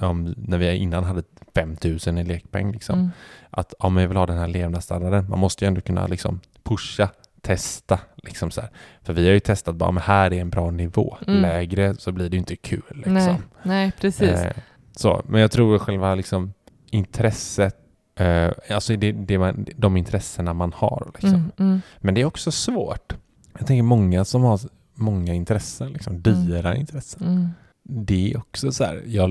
um, 0.00 0.34
när 0.36 0.58
vi 0.58 0.74
innan 0.76 1.04
hade 1.04 1.22
5000 1.54 2.18
i 2.18 2.24
lekpeng 2.24 2.72
liksom. 2.72 2.98
mm, 2.98 3.10
Att 3.50 3.74
om 3.78 3.96
jag 3.96 4.08
vill 4.08 4.16
ha 4.16 4.26
den 4.26 4.38
här 4.38 4.48
levnadsstandarden, 4.48 5.30
man 5.30 5.38
måste 5.38 5.64
ju 5.64 5.66
ändå 5.66 5.80
kunna 5.80 6.06
liksom 6.06 6.40
pusha, 6.62 7.08
testa. 7.40 7.98
Liksom 8.16 8.50
så 8.50 8.60
här. 8.60 8.70
För 9.02 9.12
vi 9.12 9.26
har 9.26 9.32
ju 9.32 9.40
testat 9.40 9.74
bara, 9.74 9.90
men 9.90 10.02
här 10.02 10.32
är 10.32 10.40
en 10.40 10.50
bra 10.50 10.70
nivå. 10.70 11.16
Mm. 11.26 11.42
Lägre 11.42 11.94
så 11.98 12.12
blir 12.12 12.28
det 12.28 12.36
inte 12.36 12.56
kul. 12.56 12.82
Liksom. 12.88 13.14
Nej, 13.14 13.38
nej, 13.62 13.92
precis. 14.00 14.30
Eh, 14.30 14.52
så, 14.96 15.22
men 15.26 15.40
jag 15.40 15.50
tror 15.50 15.78
själva 15.78 16.14
liksom, 16.14 16.52
intresset, 16.90 17.76
eh, 18.16 18.50
alltså 18.70 18.96
det, 18.96 19.12
det 19.12 19.38
man, 19.38 19.66
de 19.76 19.96
intressena 19.96 20.52
man 20.52 20.72
har. 20.76 21.10
Liksom. 21.14 21.34
Mm, 21.34 21.50
mm, 21.58 21.80
Men 21.98 22.14
det 22.14 22.20
är 22.20 22.24
också 22.24 22.50
svårt. 22.50 23.14
Jag 23.58 23.66
tänker 23.66 23.82
många 23.82 24.24
som 24.24 24.42
har 24.42 24.60
många 24.94 25.34
intressen, 25.34 25.92
liksom, 25.92 26.22
dyra 26.22 26.76
intressen. 26.76 27.50
Det 27.82 28.32
är 28.32 28.38
också 28.38 28.72
så 28.72 28.84
här, 28.84 29.02
ja, 29.06 29.28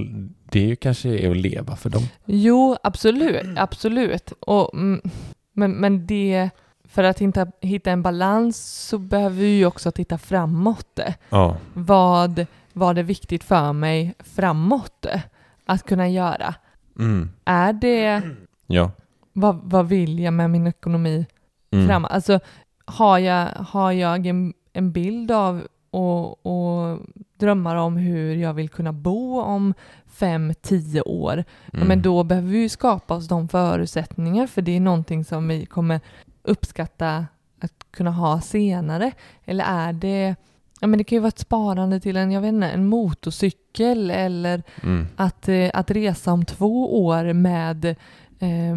det 0.51 0.59
är 0.59 0.67
ju 0.67 0.75
kanske 0.75 1.09
är 1.09 1.31
att 1.31 1.37
leva 1.37 1.75
för 1.75 1.89
dem. 1.89 2.03
Jo, 2.25 2.77
absolut, 2.83 3.57
absolut. 3.57 4.31
Och, 4.39 4.73
mm, 4.73 5.01
men, 5.53 5.71
men 5.71 6.07
det, 6.07 6.49
för 6.83 7.03
att 7.03 7.19
hitta, 7.19 7.47
hitta 7.61 7.91
en 7.91 8.01
balans 8.01 8.57
så 8.87 8.97
behöver 8.97 9.35
vi 9.35 9.57
ju 9.57 9.65
också 9.65 9.91
titta 9.91 10.17
framåt. 10.17 10.99
Ja. 11.29 11.57
Vad, 11.73 12.45
vad 12.73 12.97
är 12.97 13.03
viktigt 13.03 13.43
för 13.43 13.73
mig 13.73 14.13
framåt 14.19 15.05
att 15.65 15.83
kunna 15.83 16.09
göra? 16.09 16.55
Mm. 16.99 17.29
Är 17.45 17.73
det, 17.73 18.21
Ja. 18.67 18.91
vad, 19.33 19.59
vad 19.63 19.87
vill 19.87 20.19
jag 20.19 20.33
med 20.33 20.49
min 20.49 20.67
ekonomi 20.67 21.25
Mm. 21.73 21.87
framåt? 21.87 22.11
Alltså, 22.11 22.39
har 22.85 23.17
jag, 23.19 23.47
har 23.47 23.91
jag 23.91 24.25
en, 24.25 24.53
en 24.73 24.91
bild 24.91 25.31
av 25.31 25.67
och, 25.91 26.45
och 26.45 26.99
drömmar 27.38 27.75
om 27.75 27.97
hur 27.97 28.36
jag 28.36 28.54
vill 28.54 28.69
kunna 28.69 28.93
bo 28.93 29.39
om 29.39 29.73
fem, 30.06 30.54
tio 30.62 31.01
år, 31.01 31.38
ja, 31.38 31.43
Mm. 31.77 31.88
men 31.88 32.01
då 32.01 32.23
behöver 32.23 32.47
vi 32.49 32.58
ju 32.58 32.69
skapa 32.69 33.13
oss 33.15 33.27
de 33.27 33.47
förutsättningar 33.47 34.47
för 34.47 34.62
det 34.62 34.75
är 34.75 34.80
någonting 34.80 35.25
som 35.25 35.47
vi 35.47 35.65
kommer 35.65 35.99
uppskatta 36.43 37.25
att 37.62 37.73
kunna 37.91 38.12
ha 38.12 38.41
senare. 38.41 39.12
Eller 39.45 39.65
är 39.67 39.93
det, 39.93 40.36
ja 40.82 40.88
men 40.88 40.97
det 40.97 41.04
kan 41.04 41.15
ju 41.15 41.19
vara 41.19 41.27
ett 41.27 41.39
sparande 41.39 41.99
till 41.99 42.17
en, 42.17 42.32
jag 42.32 42.41
vet 42.41 42.49
inte, 42.54 42.67
en 42.69 42.86
motorcykel 42.88 44.12
eller 44.12 44.63
Mm. 44.84 45.08
att, 45.15 45.47
eh, 45.49 45.69
att 45.73 45.91
resa 45.91 46.32
om 46.34 46.45
två 46.45 47.06
år 47.06 47.34
med 47.34 47.95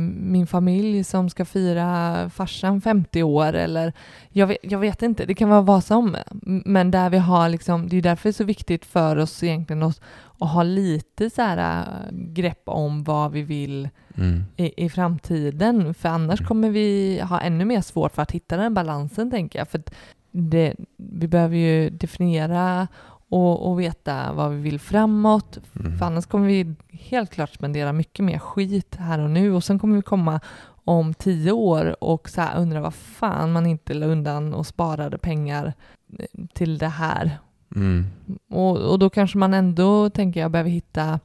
min 0.01 0.47
familj 0.47 1.05
som 1.05 1.31
ska 1.31 1.45
fira 1.45 2.31
farsan 2.31 2.81
50 2.81 3.23
år 3.23 3.53
eller 3.53 3.93
jag 4.29 4.47
vet, 4.47 4.59
jag 4.63 4.79
vet 4.79 5.03
inte, 5.03 5.25
det 5.27 5.35
kan 5.35 5.49
vara 5.49 5.61
vad 5.61 5.85
som. 5.85 6.17
Men 6.65 6.91
där 6.91 7.11
vi 7.11 7.19
har 7.19 7.49
liksom, 7.49 7.89
det 7.89 7.97
är 7.97 8.03
därför 8.03 8.29
det 8.29 8.31
är 8.31 8.33
så 8.33 8.45
viktigt 8.45 8.85
för 8.85 9.17
oss 9.17 9.43
egentligen 9.43 9.83
att, 9.83 10.01
att 10.39 10.51
ha 10.51 10.63
lite 10.63 11.31
så 11.31 11.43
här 11.43 11.81
äh, 11.81 12.13
grepp 12.13 12.63
om 12.65 13.05
vad 13.05 13.33
vi 13.33 13.43
vill 13.43 13.89
Mm. 14.17 14.45
i, 14.57 14.85
i 14.85 14.89
framtiden. 14.89 15.95
För 15.95 16.09
annars 16.09 16.41
Mm. 16.41 16.49
kommer 16.49 16.71
vi 16.71 17.21
ha 17.29 17.41
ännu 17.41 17.65
mer 17.65 17.81
svårt 17.81 18.15
för 18.15 18.23
att 18.23 18.31
hitta 18.31 18.57
den 18.57 18.75
balansen 18.75 19.31
tänker 19.31 19.59
jag. 19.59 19.69
För 19.69 19.83
det, 20.31 20.75
vi 20.97 21.29
behöver 21.29 21.57
ju 21.57 21.91
definiera 21.91 22.89
och, 23.29 23.71
och 23.71 23.81
veta 23.81 24.33
vad 24.33 24.51
vi 24.51 24.57
vill 24.61 24.81
framåt. 24.81 25.59
Mm. 25.81 25.99
För 25.99 26.07
annars 26.07 26.27
kommer 26.27 26.47
vi 26.47 26.75
helt 26.91 27.31
klart 27.31 27.55
spendera 27.55 27.93
mycket 27.93 28.25
mer 28.25 28.39
skit 28.39 28.97
här 28.97 29.19
och 29.19 29.31
nu 29.31 29.53
och 29.53 29.65
sen 29.65 29.79
kommer 29.79 29.97
vi 29.97 30.03
komma 30.03 30.41
om 30.85 31.15
tio 31.15 31.53
år 31.53 32.05
och 32.05 32.29
så 32.29 32.43
undra 32.57 32.81
vad 32.81 32.95
fan 32.95 33.53
man 33.53 33.67
inte 33.67 33.95
la 33.95 34.07
undan 34.07 34.55
och 34.55 34.67
sparade 34.67 35.19
pengar 35.19 35.73
eh, 36.19 36.47
till 36.53 36.79
det 36.79 36.89
här. 36.89 37.39
Mm. 37.77 38.05
Och, 38.51 38.77
och 38.79 38.99
då 38.99 39.11
kanske 39.11 39.39
man 39.39 39.55
ändå, 39.55 40.11
tänker 40.11 40.41
jag, 40.41 40.51
behöver 40.51 40.71
hitta, 40.71 41.21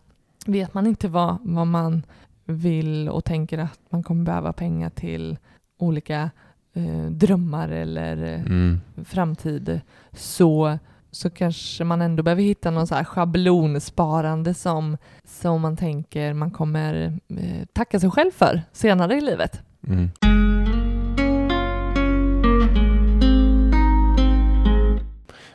vet 0.45 0.73
man 0.73 0.87
inte 0.87 1.07
vad, 1.07 1.37
vad 1.41 1.67
man 1.67 2.03
vill 2.45 3.09
och 3.09 3.25
tänker 3.25 3.57
att 3.57 3.79
man 3.89 4.03
kommer 4.03 4.25
behöva 4.25 4.53
pengar 4.53 4.89
till 4.89 5.37
olika 5.77 6.29
eh, 6.73 7.05
drömmar 7.05 7.69
eller 7.69 8.23
eh, 8.23 8.41
Mm. 8.41 8.81
framtid 9.05 9.81
så, 10.11 10.77
så 11.11 11.29
kanske 11.29 11.83
man 11.83 12.01
ändå 12.01 12.23
behöver 12.23 12.43
hitta 12.43 12.71
någon 12.71 12.87
så 12.87 12.95
här 12.95 13.03
schablonsparande 13.03 14.53
som, 14.53 14.97
som 15.23 15.61
man 15.61 15.77
tänker 15.77 16.33
man 16.33 16.51
kommer 16.51 17.19
eh, 17.29 17.65
tacka 17.73 17.99
sig 17.99 18.11
själv 18.11 18.31
för 18.31 18.61
senare 18.71 19.15
i 19.17 19.21
livet. 19.21 19.61
Mm. 19.87 20.09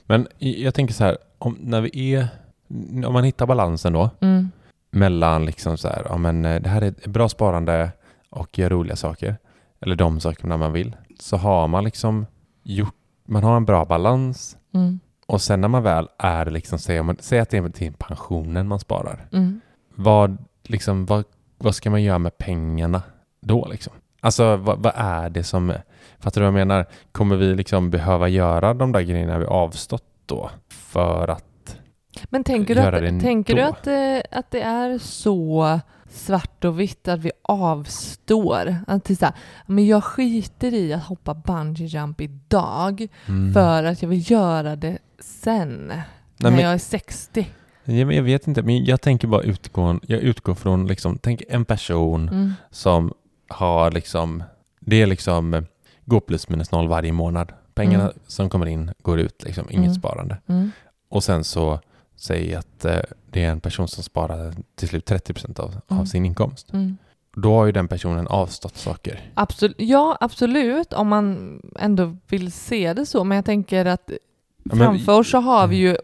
Men 0.07 0.27
jag 0.38 0.75
tänker 0.75 0.95
så 0.95 1.05
här, 1.05 1.17
om, 1.38 1.57
när 1.61 1.81
vi 1.81 2.14
är, 2.14 2.29
om 3.07 3.12
man 3.12 3.25
hittar 3.25 3.47
balansen 3.47 3.93
då 3.93 4.11
Mm. 4.21 4.51
mellan 4.90 5.45
liksom 5.47 5.79
så 5.79 5.88
här, 5.88 6.03
ja 6.09 6.17
men 6.17 6.45
eh, 6.45 6.62
det 6.62 6.69
här 6.69 6.83
är 6.83 7.09
bra 7.09 7.29
sparande 7.29 7.90
och 8.31 8.59
gör 8.59 8.71
roliga 8.71 8.97
saker, 8.97 9.37
eller 9.81 9.97
de 9.97 10.21
sakerna 10.21 10.57
man 10.57 10.73
vill, 10.73 10.97
så 11.21 11.37
har 11.37 11.69
man 11.69 11.85
liksom 11.85 12.27
gjort, 12.62 12.95
man 13.29 13.43
har 13.45 13.57
en 13.57 13.64
bra 13.64 13.85
balans 13.85 14.57
Mm. 14.75 15.01
Och 15.26 15.42
sen 15.42 15.60
när 15.60 15.68
man 15.68 15.82
väl 15.82 16.08
är 16.18 16.46
liksom, 16.46 16.78
säg, 16.78 17.02
man- 17.02 17.16
säg 17.20 17.38
att 17.38 17.50
det 17.50 17.56
är 17.56 17.68
till 17.68 17.92
pensionen 17.92 18.68
man 18.68 18.80
sparar, 18.80 19.26
Mm. 19.32 19.60
vad, 19.94 20.37
liksom, 20.62 21.06
vad, 21.06 21.24
vad 21.58 21.74
ska 21.74 21.90
man 21.90 22.02
göra 22.02 22.18
med 22.18 22.38
pengarna 22.38 23.02
då 23.40 23.68
liksom? 23.70 23.92
Alltså 24.20 24.56
vad, 24.56 24.78
vad 24.78 24.92
är 24.96 25.30
det 25.30 25.42
som, 25.44 25.72
fattar 26.18 26.40
du 26.40 26.44
vad 26.50 26.60
jag 26.60 26.66
menar? 26.68 26.87
Kommer 27.12 27.37
vi 27.37 27.54
liksom 27.54 27.90
behöva 27.90 28.28
göra 28.28 28.74
de 28.74 28.92
där 28.92 29.00
grejerna 29.00 29.38
vi 29.38 29.46
avstått 29.46 30.04
då 30.26 30.50
för 30.68 31.28
att, 31.28 31.76
Men 32.30 32.44
tänker 32.44 32.74
du, 32.74 32.80
Göra 32.80 33.00
det 33.00 33.16
att, 33.16 33.20
tänker 33.22 33.54
du 33.54 33.62
då? 33.62 33.68
att, 33.68 33.87
eh, 33.87 34.38
att 34.38 34.50
det 34.50 34.60
är 34.60 34.98
så 34.98 35.80
svart 36.14 36.64
och 36.64 36.81
vitt 36.81 37.09
att 37.09 37.20
vi 37.20 37.31
avstår? 37.42 38.77
Att 38.87 39.05
det 39.05 39.16
så 39.16 39.24
här, 39.24 39.35
men 39.66 39.87
jag 39.87 40.05
skiter 40.05 40.74
i 40.74 40.92
att 40.92 41.03
hoppa 41.05 41.35
bungee 41.35 41.87
jump 41.87 42.20
idag 42.20 43.07
mm. 43.27 43.53
för 43.53 43.85
att 43.85 44.03
jag 44.03 44.09
vill 44.09 44.31
göra 44.31 44.77
det 44.77 44.98
sen, 45.18 45.92
när 46.37 46.50
men- 46.50 46.59
jag 46.61 46.72
är 46.72 46.79
60. 46.79 47.46
jag, 47.85 48.12
jag 48.12 48.22
vet 48.22 48.46
inte, 48.46 48.62
men 48.62 48.85
jag 48.85 49.00
tänker 49.00 49.29
bara 49.29 49.42
utgå, 49.42 50.00
jag 50.07 50.20
utgår 50.20 50.55
från 50.55 50.87
liksom, 50.87 51.18
tänk 51.18 51.42
en 51.48 51.64
person 51.64 52.29
Mm. 52.29 52.53
som 52.70 53.12
har 53.48 53.90
liksom, 53.90 54.42
det 54.81 55.03
är 55.03 55.07
liksom 55.07 55.66
gå 56.05 56.20
plus 56.20 56.48
minus 56.48 56.70
noll 56.72 56.88
varje 56.88 57.12
månad. 57.12 57.53
Pengarna 57.74 58.05
Mm. 58.05 58.16
som 58.27 58.50
kommer 58.50 58.66
in 58.66 58.92
går 59.03 59.20
ut, 59.20 59.44
liksom, 59.44 59.64
inget 59.70 59.85
Mm. 59.85 59.94
sparande. 59.94 60.37
Mm. 60.46 60.70
Och 61.09 61.24
sen 61.24 61.44
så 61.44 61.81
säg 62.16 62.55
att 62.55 62.85
eh, 62.85 62.98
det 63.31 63.44
är 63.44 63.50
en 63.50 63.61
person 63.61 63.88
som 63.88 64.03
sparar 64.03 64.55
till 64.74 64.88
slut 64.88 65.11
30% 65.11 65.61
av, 65.61 65.66
av 65.88 65.96
Mm. 65.96 66.07
sin 66.07 66.24
inkomst. 66.27 66.72
Mm. 66.72 66.96
Då 67.37 67.55
har 67.55 67.66
ju 67.66 67.72
den 67.72 67.88
personen 67.88 68.27
avstått 68.29 68.77
saker. 68.77 69.31
Absolut, 69.35 69.77
ja, 69.79 70.16
absolut, 70.20 70.92
om 70.92 71.09
man 71.09 71.61
ändå 71.79 72.16
vill 72.29 72.53
se 72.53 72.92
det 72.92 73.07
så. 73.07 73.24
Men 73.24 73.37
jag 73.37 73.44
tänker 73.44 73.85
att 73.87 74.11
framför 74.70 75.18
oss 75.18 75.31
så 75.31 75.38
har 75.38 75.66
vi 75.66 75.77
ju 75.77 75.96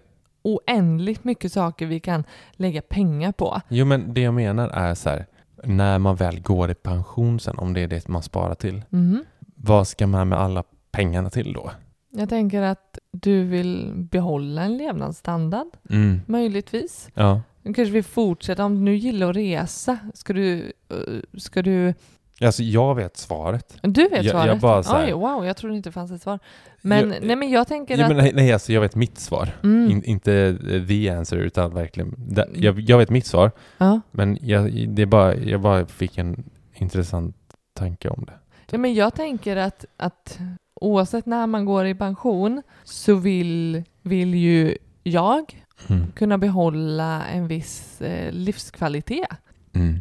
oändligt 0.42 1.24
mycket 1.24 1.52
saker 1.52 1.86
vi 1.86 2.00
kan 2.00 2.24
lägga 2.52 2.82
pengar 2.82 3.32
på. 3.32 3.60
Jo 3.68 3.84
men 3.86 4.14
det 4.14 4.20
jag 4.20 4.34
menar 4.34 4.68
är 4.68 4.94
så 4.94 5.08
här, 5.10 5.26
när 5.64 5.98
man 5.98 6.16
väl 6.16 6.40
går 6.40 6.70
i 6.70 6.74
pension 6.74 7.40
sen, 7.40 7.58
om 7.58 7.72
det 7.72 7.80
är 7.80 7.88
det 7.88 8.08
man 8.08 8.22
sparar 8.22 8.54
till, 8.54 8.82
Mhm. 8.88 9.24
vad 9.54 9.88
ska 9.88 10.06
man 10.06 10.28
med 10.28 10.38
alla 10.40 10.64
pengarna 10.92 11.30
till 11.30 11.52
då? 11.52 11.70
Jag 12.10 12.28
tänker 12.28 12.62
att 12.62 12.98
du 13.12 13.44
vill 13.44 13.92
behålla 13.94 14.62
en 14.62 14.76
levnadsstandard, 14.76 15.66
Mm. 15.90 16.20
möjligtvis. 16.26 17.08
Ja. 17.14 17.42
Du 17.62 17.74
kanske 17.74 17.92
vill 17.92 18.04
fortsätta, 18.04 18.64
om 18.64 18.74
du 18.74 18.80
nu 18.80 18.96
gillar 18.96 19.30
att 19.30 19.36
resa, 19.36 19.98
ska 20.14 20.32
du... 20.32 20.72
eh, 20.88 21.38
Ska 21.38 21.62
du, 21.62 21.94
Alltså 22.42 22.62
jag 22.62 22.94
vet 22.94 23.16
svaret. 23.16 23.76
du 23.82 24.02
vet 24.08 24.12
Jag- 24.24 24.30
svaret? 24.30 24.46
jag 24.46 24.58
bara 24.60 24.82
så 24.82 24.92
här- 24.96 25.06
Oj, 25.06 25.12
wow, 25.12 25.46
jag 25.46 25.56
trodde 25.56 25.76
inte 25.76 25.88
det 25.88 25.92
fanns 25.92 26.10
ett 26.12 26.22
svar. 26.22 26.38
Men, 26.82 27.10
Jag- 27.12 27.22
nej, 27.22 27.36
men 27.36 27.50
jag 27.50 27.68
tänker 27.68 27.98
Ja, 27.98 28.06
att... 28.06 28.16
men 28.16 28.34
nej, 28.34 28.52
alltså 28.52 28.72
jag 28.72 28.80
vet 28.80 28.94
mitt 28.94 29.18
svar. 29.18 29.48
Mm, 29.62 29.90
In, 29.90 30.04
inte 30.04 30.58
the 30.88 31.08
answer, 31.10 31.36
utan 31.36 31.74
verkligen. 31.74 32.14
Det, 32.18 32.48
jag, 32.54 32.80
jag 32.80 32.98
vet 32.98 33.10
mitt 33.10 33.26
svar, 33.26 33.50
ja. 33.78 34.00
men 34.10 34.38
jag, 34.42 34.88
det 34.88 35.02
är 35.02 35.06
bara, 35.06 35.34
jag 35.36 35.60
bara 35.60 35.86
fick 35.86 36.18
en 36.18 36.44
intressant 36.74 37.36
tanke 37.74 38.08
om 38.08 38.24
det. 38.26 38.32
Ja, 38.70 38.78
men 38.78 38.94
jag 38.94 39.14
tänker 39.14 39.56
att, 39.56 39.84
att 39.96 40.38
oavsett 40.80 41.26
när 41.26 41.46
man 41.46 41.64
går 41.64 41.86
i 41.86 41.94
pension 41.94 42.62
så 42.84 43.14
vill, 43.14 43.82
vill 44.02 44.34
ju 44.34 44.76
jag 45.02 45.56
Mm. 45.88 46.12
kunna 46.12 46.38
behålla 46.38 47.26
en 47.26 47.48
viss 47.48 48.00
eh, 48.02 48.32
livskvalitet. 48.32 49.28
Mm. 49.72 49.98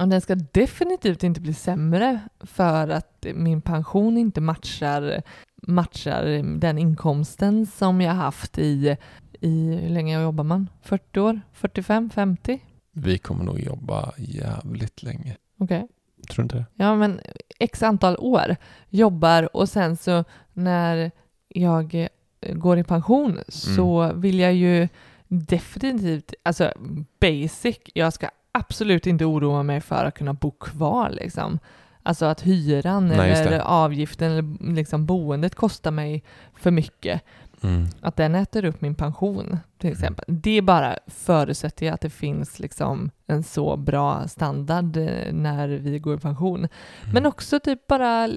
Och 0.00 0.08
den 0.08 0.20
ska 0.20 0.34
definitivt 0.34 1.22
inte 1.22 1.40
bli 1.40 1.54
sämre 1.54 2.20
för 2.40 2.88
att 2.88 3.26
min 3.34 3.60
pension 3.62 4.18
inte 4.18 4.40
matchar, 4.40 5.22
matchar 5.62 6.24
den 6.58 6.78
inkomsten 6.78 7.66
som 7.66 8.00
jag 8.00 8.12
haft 8.14 8.58
i, 8.58 8.96
i 9.40 9.74
hur 9.74 9.88
länge 9.88 10.22
jobbar 10.22 10.44
man? 10.44 10.68
40 10.82 11.20
år? 11.20 11.40
45? 11.52 12.10
50? 12.10 12.60
Vi 12.92 13.18
kommer 13.18 13.44
nog 13.44 13.60
jobba 13.60 14.12
jävligt 14.18 15.02
länge. 15.02 15.36
Okej. 15.58 15.88
Tror 16.28 16.36
du 16.36 16.42
inte 16.42 16.56
det? 16.56 16.64
Ja, 16.74 16.96
men 16.96 17.20
x 17.58 17.82
antal 17.82 18.16
år 18.18 18.56
jobbar 18.88 19.56
och 19.56 19.68
sen 19.68 19.96
så 19.96 20.24
när 20.52 21.10
jag 21.48 21.94
eh, 22.40 22.54
går 22.54 22.78
i 22.78 22.84
pension 22.84 23.38
så 23.48 24.12
vill 24.12 24.38
jag 24.38 24.54
ju 24.54 24.88
definitivt, 25.28 26.34
alltså 26.42 26.72
basic, 27.20 27.78
jag 27.94 28.12
ska 28.12 28.28
absolut 28.52 29.06
inte 29.06 29.24
oroa 29.24 29.62
mig 29.62 29.80
för 29.80 30.04
att 30.04 30.14
kunna 30.14 30.34
bo 30.34 30.50
kvar 30.50 31.10
liksom. 31.10 31.58
alltså 32.02 32.26
att 32.26 32.40
hyran 32.40 33.08
Nej, 33.08 33.32
eller 33.32 33.58
avgiften 33.58 34.32
eller 34.32 34.72
liksom 34.74 35.06
boendet 35.06 35.54
kostar 35.54 35.90
mig 35.90 36.22
för 36.54 36.70
mycket. 36.70 37.22
Mm. 37.62 37.86
Att 38.00 38.16
den 38.16 38.34
äter 38.34 38.64
upp 38.64 38.80
min 38.80 38.94
pension 38.94 39.58
till 39.78 39.86
Mm. 39.88 39.92
exempel. 39.98 40.24
Det 40.28 40.62
bara 40.62 40.98
förutsätter 41.06 41.86
jag 41.86 41.94
att 41.94 42.00
det 42.00 42.10
finns 42.10 42.58
liksom 42.58 43.10
en 43.26 43.42
så 43.42 43.76
bra 43.76 44.28
standard 44.28 44.96
eh, 44.96 45.32
när 45.32 45.68
vi 45.68 45.98
går 45.98 46.14
i 46.16 46.20
pension. 46.20 46.58
Mm. 46.58 46.70
Men 47.12 47.26
också 47.26 47.60
typ 47.60 47.86
bara 47.86 48.28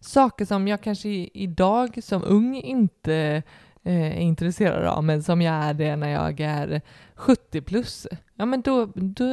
saker 0.00 0.44
som 0.44 0.68
jag 0.68 0.80
kanske 0.80 1.08
idag 1.34 1.98
som 2.04 2.22
ung 2.26 2.56
inte 2.56 3.42
eh, 3.84 4.02
är 4.16 4.20
intresserad 4.20 4.84
av, 4.84 5.04
men 5.04 5.22
som 5.22 5.42
jag 5.42 5.54
är 5.54 5.74
det 5.74 5.96
när 5.96 6.08
jag 6.08 6.40
är 6.40 6.80
70 7.14 7.60
plus. 7.60 8.06
Ja, 8.34 8.44
men 8.44 8.60
då, 8.60 8.86
då 8.94 9.24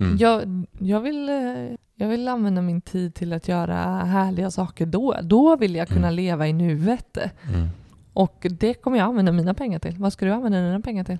Mm. 0.00 0.16
jag, 0.18 0.64
jag, 0.78 1.00
vill, 1.00 1.28
eh, 1.28 1.76
jag 1.94 2.08
vill 2.08 2.28
använda 2.28 2.62
min 2.62 2.80
tid 2.80 3.14
till 3.14 3.32
att 3.32 3.48
göra 3.48 3.74
härliga 4.04 4.50
saker 4.50 4.86
då. 4.86 5.16
Då 5.22 5.56
vill 5.56 5.74
jag 5.74 5.88
kunna 5.88 6.06
Mm. 6.08 6.14
leva 6.14 6.46
i 6.48 6.52
nuet. 6.52 7.16
Mm. 7.54 7.68
Och 8.16 8.46
det 8.50 8.74
kommer 8.74 8.98
jag 8.98 9.04
använda 9.04 9.32
mina 9.32 9.54
pengar 9.54 9.78
till. 9.78 9.94
Vad 9.98 10.12
ska 10.12 10.26
du 10.26 10.32
använda 10.32 10.60
dina 10.60 10.80
pengar 10.80 11.04
till? 11.04 11.18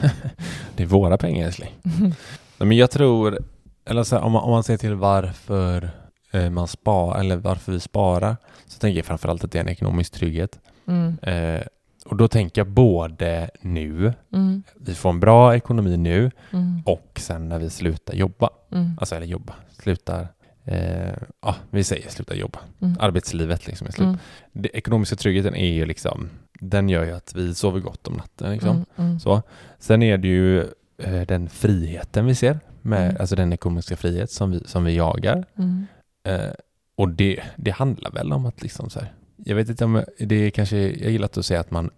det 0.76 0.82
är 0.82 0.86
våra 0.86 1.18
pengar 1.18 1.46
älskling. 1.46 1.70
Nej, 1.82 2.12
men 2.58 2.72
jag 2.76 2.90
tror, 2.90 3.38
eller 3.84 4.02
så 4.02 4.16
här, 4.16 4.22
om, 4.22 4.32
man, 4.32 4.42
om 4.44 4.50
man 4.50 4.62
ser 4.62 4.76
till 4.76 4.94
varför 4.94 5.90
eh, 6.30 6.50
man 6.50 6.68
sparar, 6.68 7.20
eller 7.20 7.36
varför 7.36 7.72
vi 7.72 7.80
sparar, 7.80 8.36
så 8.66 8.78
tänker 8.78 8.98
jag 8.98 9.04
framförallt 9.06 9.44
att 9.44 9.52
det 9.52 9.58
är 9.58 9.62
en 9.62 9.68
ekonomisk 9.68 10.12
trygghet. 10.12 10.58
Mm, 10.86 11.16
Eh, 11.22 11.62
och 12.06 12.16
då 12.16 12.28
tänker 12.28 12.60
jag 12.60 12.68
både 12.68 13.50
nu, 13.60 14.12
mm, 14.32 14.62
vi 14.76 14.94
får 14.94 15.10
en 15.10 15.20
bra 15.20 15.56
ekonomi 15.56 15.96
nu, 15.96 16.30
mm, 16.52 16.82
och 16.86 17.12
sen 17.16 17.48
när 17.48 17.58
vi 17.58 17.70
slutar 17.70 18.14
jobba. 18.14 18.50
mm, 18.72 18.96
Alltså, 19.00 19.14
eller 19.16 19.26
jobba, 19.26 19.54
slutar, 19.82 20.28
eh, 20.64 21.12
ja, 21.42 21.56
vi 21.70 21.84
säger 21.84 22.08
sluta 22.10 22.34
jobba. 22.34 22.58
mm, 22.80 22.96
Arbetslivet 23.00 23.66
liksom 23.66 23.86
är 23.86 23.90
slut. 23.92 24.04
mm, 24.06 24.18
Den 24.52 24.70
ekonomiska 24.74 25.16
tryggheten 25.16 25.54
är 25.54 25.72
ju 25.72 25.86
liksom, 25.86 26.28
den 26.60 26.88
gör 26.88 27.04
ju 27.04 27.12
att 27.12 27.34
vi 27.34 27.54
sover 27.54 27.80
gott 27.80 28.06
om 28.08 28.14
natten 28.14 28.52
liksom. 28.52 28.70
mm, 28.70 28.86
mm, 28.96 29.20
Så. 29.20 29.42
Sen 29.78 30.02
är 30.02 30.18
det 30.18 30.28
ju 30.28 30.60
eh, 30.98 31.22
den 31.28 31.48
friheten 31.48 32.26
vi 32.26 32.34
ser, 32.34 32.58
med, 32.82 33.04
Mm. 33.10 33.16
alltså 33.20 33.36
den 33.36 33.52
ekonomiska 33.52 33.96
frihet 33.96 34.30
som 34.30 34.50
vi, 34.50 34.62
som 34.66 34.84
vi 34.84 34.96
jagar. 34.96 35.44
mm, 35.58 35.86
Eh, 36.24 36.50
och 36.96 37.08
det, 37.08 37.40
det 37.56 37.70
handlar 37.70 38.10
väl 38.10 38.32
om 38.32 38.46
att 38.46 38.62
liksom 38.62 38.90
så 38.90 39.00
här, 39.00 39.12
jag 39.36 39.56
vet 39.56 39.68
inte 39.68 39.84
om 39.84 40.04
det 40.18 40.34
är 40.34 40.50
kanske, 40.50 40.76
jag 40.78 41.10
gillar 41.10 41.26
att 41.38 41.44
säga 41.46 41.60
att 41.60 41.70
man 41.70 41.90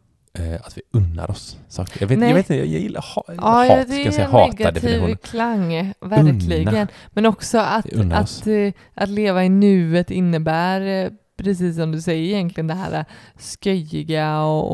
att 0.64 0.79
vi 0.79 0.83
unnar 0.90 1.31
oss 1.31 1.57
saker. 1.68 1.97
Jag 2.01 2.09
vet, 2.09 2.18
Nej. 2.18 2.29
jag 2.29 2.35
vet 2.37 2.51
inte, 2.51 2.59
jag 2.73 2.81
gillar 2.81 3.05
ha, 3.14 3.25
Ja, 3.37 3.42
hat, 3.42 3.66
ska 3.66 3.97
det 3.97 4.03
jag 4.03 4.14
säga, 4.14 4.47
negativ 4.47 4.75
definitionen. 4.75 5.16
klang, 5.16 5.92
verkligen. 6.01 6.68
Unna. 6.68 6.87
Men 7.11 7.27
också 7.27 7.59
att, 7.59 7.87
att, 8.12 8.47
eh, 8.47 8.73
att 8.95 9.09
leva 9.09 9.45
i 9.45 9.49
nuet 9.49 10.11
innebär, 10.11 10.81
eh, 11.05 11.11
precis 11.37 11.77
som 11.77 11.92
du 11.92 12.01
säger 12.01 12.35
egentligen, 12.35 12.66
det 12.66 12.75
här 12.75 12.99
eh, 12.99 13.05
sköjiga 13.64 14.40
och, 14.42 14.73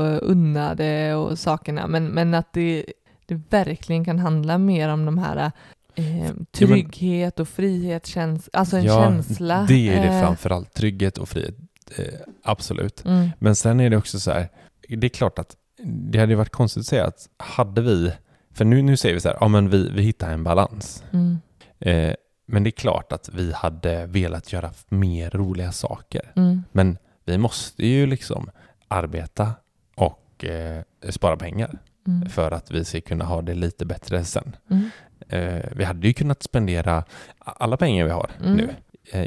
och 0.00 0.30
unnade 0.30 1.14
och 1.14 1.38
sakerna. 1.38 1.86
Men, 1.86 2.06
men 2.06 2.34
att 2.34 2.52
det, 2.52 2.84
det 3.26 3.40
verkligen 3.50 4.04
kan 4.04 4.18
handla 4.18 4.58
mer 4.58 4.88
om 4.88 5.04
de 5.04 5.18
här 5.18 5.52
eh, 5.94 6.30
trygghet 6.52 7.40
och 7.40 7.48
frihet, 7.48 8.06
käns 8.06 8.50
alltså 8.52 8.76
en 8.76 8.84
Ja, 8.84 9.02
känsla. 9.04 9.64
Det 9.68 9.88
är 9.88 10.02
det 10.02 10.08
eh, 10.08 10.20
framförallt, 10.22 10.74
trygghet 10.74 11.18
och 11.18 11.28
frihet. 11.28 11.54
Eh, 11.98 12.04
absolut. 12.42 13.04
Mm, 13.04 13.30
Men 13.38 13.56
sen 13.56 13.80
är 13.80 13.90
det 13.90 13.96
också 13.96 14.20
så 14.20 14.30
här, 14.30 14.48
det 14.96 15.06
är 15.06 15.08
klart 15.08 15.38
att 15.38 15.56
det 15.84 16.18
hade 16.18 16.34
varit 16.36 16.50
konstigt 16.50 16.80
att 16.80 16.86
säga 16.86 17.06
att 17.06 17.28
hade 17.36 17.80
vi, 17.82 18.12
för 18.54 18.64
nu, 18.64 18.82
nu 18.82 18.96
säger 18.96 19.14
vi 19.14 19.20
så 19.20 19.28
här, 19.28 19.36
ja 19.40 19.48
men 19.48 19.68
vi, 19.70 19.88
vi 19.90 20.02
hittar 20.02 20.30
en 20.32 20.44
balans. 20.44 21.04
mm, 21.12 21.38
Eh, 21.84 22.14
men 22.46 22.62
det 22.64 22.68
är 22.68 22.72
klart 22.72 23.12
att 23.12 23.28
vi 23.32 23.52
hade 23.52 24.06
velat 24.06 24.52
göra 24.52 24.70
mer 24.88 25.30
roliga 25.30 25.72
saker. 25.72 26.32
mm, 26.36 26.62
Men 26.72 26.98
vi 27.24 27.38
måste 27.38 27.86
ju 27.86 28.06
liksom 28.06 28.50
arbeta 28.88 29.52
och 29.94 30.44
eh, 30.44 30.82
spara 31.10 31.36
pengar 31.36 31.78
mm, 32.06 32.28
för 32.28 32.50
att 32.50 32.70
vi 32.70 32.84
ska 32.84 33.00
kunna 33.00 33.24
ha 33.24 33.42
det 33.42 33.54
lite 33.54 33.84
bättre 33.86 34.24
sen. 34.24 34.56
mm, 34.70 34.90
Eh, 35.28 35.64
vi 35.76 35.84
hade 35.84 36.06
ju 36.08 36.14
kunnat 36.14 36.42
spendera 36.42 37.04
alla 37.38 37.76
pengar 37.76 38.04
vi 38.04 38.10
har 38.10 38.30
Mm. 38.40 38.56
nu, 38.56 38.74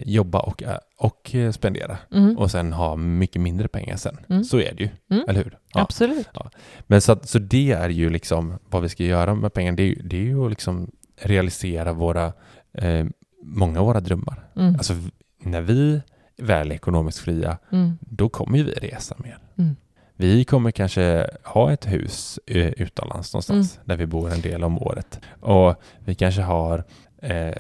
jobba 0.05 0.39
och, 0.39 0.63
eh, 0.63 0.77
och 0.97 1.35
eh, 1.35 1.51
spendera 1.51 1.97
mm, 2.11 2.38
och 2.38 2.51
sen 2.51 2.73
ha 2.73 2.95
mycket 2.95 3.41
mindre 3.41 3.67
pengar 3.67 3.95
sen. 3.95 4.17
Mm. 4.29 4.43
Så 4.43 4.57
är 4.59 4.73
det 4.73 4.83
ju, 4.83 4.89
Mm. 5.09 5.29
eller 5.29 5.43
hur? 5.43 5.57
Ja. 5.73 5.81
Absolut. 5.81 6.27
Men 6.88 7.01
så, 7.01 7.19
så 7.23 7.39
det 7.39 7.71
är 7.71 7.89
ju 7.89 8.09
liksom 8.09 8.53
vad 8.69 8.81
vi 8.81 8.89
ska 8.89 9.03
göra 9.03 9.35
med 9.35 9.53
pengar. 9.53 9.71
Det 9.71 9.93
det 10.03 10.17
är 10.17 10.21
ju 10.21 10.45
att 10.45 10.49
liksom 10.49 10.91
realisera 11.21 11.93
våra, 11.93 12.33
eh, 12.73 13.05
många 13.43 13.79
av 13.79 13.85
våra 13.85 13.99
drömmar. 13.99 14.47
Mm, 14.55 14.75
Alltså 14.75 14.93
när 15.43 15.61
vi 15.61 16.01
väl 16.38 16.71
är 16.71 16.75
ekonomiskt 16.75 17.19
fria, 17.19 17.57
mm, 17.71 17.97
då 18.01 18.29
kommer 18.29 18.57
ju 18.57 18.63
vi 18.63 18.71
resa 18.71 19.15
mer. 19.19 19.38
Mm. 19.57 19.75
Vi 20.17 20.45
kommer 20.45 20.71
kanske 20.71 21.27
ha 21.43 21.71
ett 21.71 21.85
hus 21.85 22.39
eh, 22.47 22.67
utomlands 22.67 23.33
någonstans 23.33 23.79
där 23.85 23.95
vi 23.97 24.05
bor 24.05 24.31
en 24.33 24.41
del 24.41 24.63
om 24.63 24.77
året. 24.79 25.19
Och 25.41 25.75
vi 25.99 26.15
kanske 26.15 26.41
har 26.41 26.83
eh, 27.21 27.53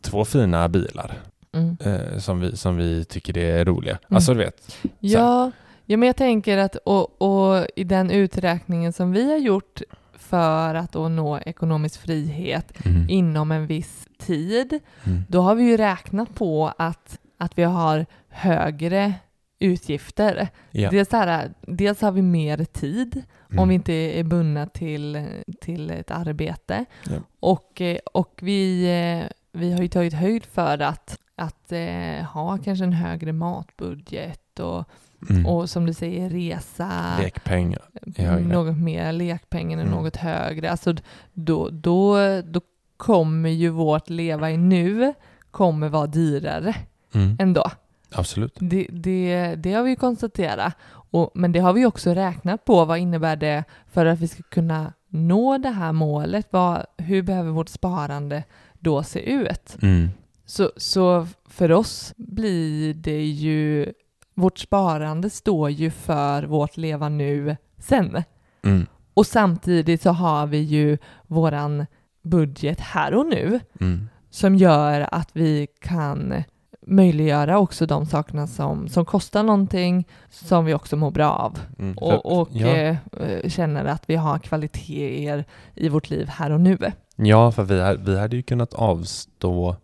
två 0.00 0.24
fina 0.24 0.68
bilar 0.68 1.18
mm. 1.52 1.76
eh, 1.80 2.18
som, 2.18 2.40
vi, 2.40 2.56
som 2.56 2.76
vi 2.76 3.04
tycker 3.04 3.32
det 3.32 3.50
är 3.50 3.64
roliga. 3.64 3.98
Mm. 4.08 4.16
Alltså 4.16 4.32
du 4.34 4.38
vet, 4.38 4.76
Ja, 5.00 5.50
ja, 5.84 5.96
men 5.96 6.06
jag 6.06 6.16
tänker 6.16 6.58
att 6.58 6.76
och, 6.76 7.22
och 7.22 7.66
i 7.76 7.84
den 7.84 8.10
uträkningen 8.10 8.92
som 8.92 9.12
vi 9.12 9.30
har 9.30 9.38
gjort 9.38 9.82
för 10.14 10.74
att 10.74 10.94
nå 10.94 11.38
ekonomisk 11.38 12.00
frihet 12.00 12.86
mm. 12.86 13.06
inom 13.08 13.52
en 13.52 13.66
viss 13.66 14.06
tid, 14.18 14.78
Mm. 15.04 15.24
då 15.28 15.40
har 15.40 15.54
vi 15.54 15.62
ju 15.62 15.76
räknat 15.76 16.34
på 16.34 16.72
att, 16.78 17.18
att 17.38 17.58
vi 17.58 17.62
har 17.62 18.06
högre 18.28 19.14
utgifter. 19.58 20.48
Ja. 20.70 20.90
Dels, 20.90 21.12
här, 21.12 21.50
dels 21.60 22.00
har 22.00 22.12
vi 22.12 22.22
mer 22.22 22.64
tid 22.64 23.22
Mm. 23.50 23.62
om 23.62 23.68
vi 23.68 23.74
inte 23.74 23.92
är 23.92 24.24
bundna 24.24 24.66
till, 24.66 25.26
till 25.60 25.90
ett 25.90 26.10
arbete. 26.10 26.84
Ja. 27.04 27.16
Och, 27.40 27.80
eh, 27.80 27.98
och 28.12 28.38
vi, 28.42 28.84
eh, 28.84 29.30
vi 29.52 29.72
har 29.72 29.82
ju 29.82 29.88
tagit 29.88 30.14
höjd 30.14 30.44
för 30.44 30.78
att, 30.78 31.07
att 31.38 31.72
eh, 31.72 32.24
ha 32.32 32.58
kanske 32.58 32.84
en 32.84 32.92
högre 32.92 33.32
matbudget 33.32 34.60
och, 34.60 34.84
Mm. 35.30 35.46
och 35.46 35.70
som 35.70 35.86
du 35.86 35.94
säger 35.94 36.30
resa, 36.30 36.90
Lekpengar. 37.22 37.82
mm, 38.16 38.48
något 38.48 38.76
mer, 38.76 39.12
lekpengen 39.12 39.78
är 39.78 39.82
Mm. 39.84 39.94
något 39.94 40.16
högre. 40.16 40.70
Alltså 40.70 40.94
då, 41.32 41.68
då, 41.70 42.16
då 42.42 42.60
kommer 42.96 43.48
ju 43.48 43.68
vårt 43.68 44.08
leva 44.10 44.50
i 44.50 44.56
nu 44.56 45.14
kommer 45.50 45.88
vara 45.88 46.06
dyrare 46.06 46.74
Mm. 47.14 47.36
ändå. 47.40 47.70
Absolut. 48.12 48.56
Det, 48.60 48.86
det, 48.90 49.54
det 49.54 49.72
har 49.72 49.82
vi 49.82 49.90
ju 49.90 49.96
konstaterat. 49.96 50.74
Och, 51.10 51.30
men 51.34 51.52
det 51.52 51.58
har 51.60 51.72
vi 51.72 51.86
också 51.86 52.14
räknat 52.14 52.64
på. 52.64 52.84
Vad 52.84 52.98
innebär 52.98 53.36
det 53.36 53.64
för 53.92 54.06
att 54.06 54.18
vi 54.18 54.28
ska 54.28 54.42
kunna 54.42 54.92
nå 55.08 55.58
det 55.58 55.70
här 55.70 55.92
målet? 55.92 56.46
Vad, 56.50 56.86
hur 56.98 57.22
behöver 57.22 57.50
vårt 57.50 57.68
sparande 57.68 58.44
då 58.78 59.02
se 59.02 59.20
ut? 59.32 59.76
Mm. 59.82 60.08
Så, 60.48 60.70
så 60.76 61.26
för 61.48 61.72
oss 61.72 62.14
blir 62.16 62.94
det 62.94 63.24
ju... 63.24 63.92
Vårt 64.34 64.58
sparande 64.58 65.30
står 65.30 65.70
ju 65.70 65.90
för 65.90 66.42
vårt 66.42 66.76
leva 66.76 67.08
nu 67.08 67.56
sen. 67.78 68.22
Mm. 68.64 68.86
Och 69.14 69.26
samtidigt 69.26 70.02
så 70.02 70.10
har 70.10 70.46
vi 70.46 70.58
ju 70.58 70.98
våran 71.26 71.86
budget 72.22 72.80
här 72.80 73.14
och 73.14 73.26
nu 73.26 73.60
Mm. 73.80 74.08
som 74.30 74.54
gör 74.56 75.08
att 75.12 75.28
vi 75.32 75.66
kan 75.80 76.42
möjliggöra 76.86 77.58
också 77.58 77.86
de 77.86 78.06
sakerna 78.06 78.46
som, 78.46 78.88
som 78.88 79.04
kostar 79.04 79.42
någonting 79.42 80.08
som 80.30 80.64
vi 80.64 80.74
också 80.74 80.96
mår 80.96 81.10
bra 81.10 81.30
av 81.30 81.58
Mm. 81.78 81.98
Och, 81.98 82.40
och 82.40 82.48
ja. 82.52 82.66
eh, 82.66 82.96
eh, 83.20 83.48
känner 83.50 83.84
att 83.84 84.02
vi 84.06 84.16
har 84.16 84.38
kvaliteter 84.38 85.44
i 85.74 85.88
vårt 85.88 86.10
liv 86.10 86.28
här 86.28 86.50
och 86.50 86.60
nu. 86.60 86.78
Ja, 87.16 87.52
för 87.52 87.62
vi, 87.62 87.96
vi 88.04 88.18
hade 88.18 88.36
ju 88.36 88.42
kunnat 88.42 88.74
avstå 88.74 89.76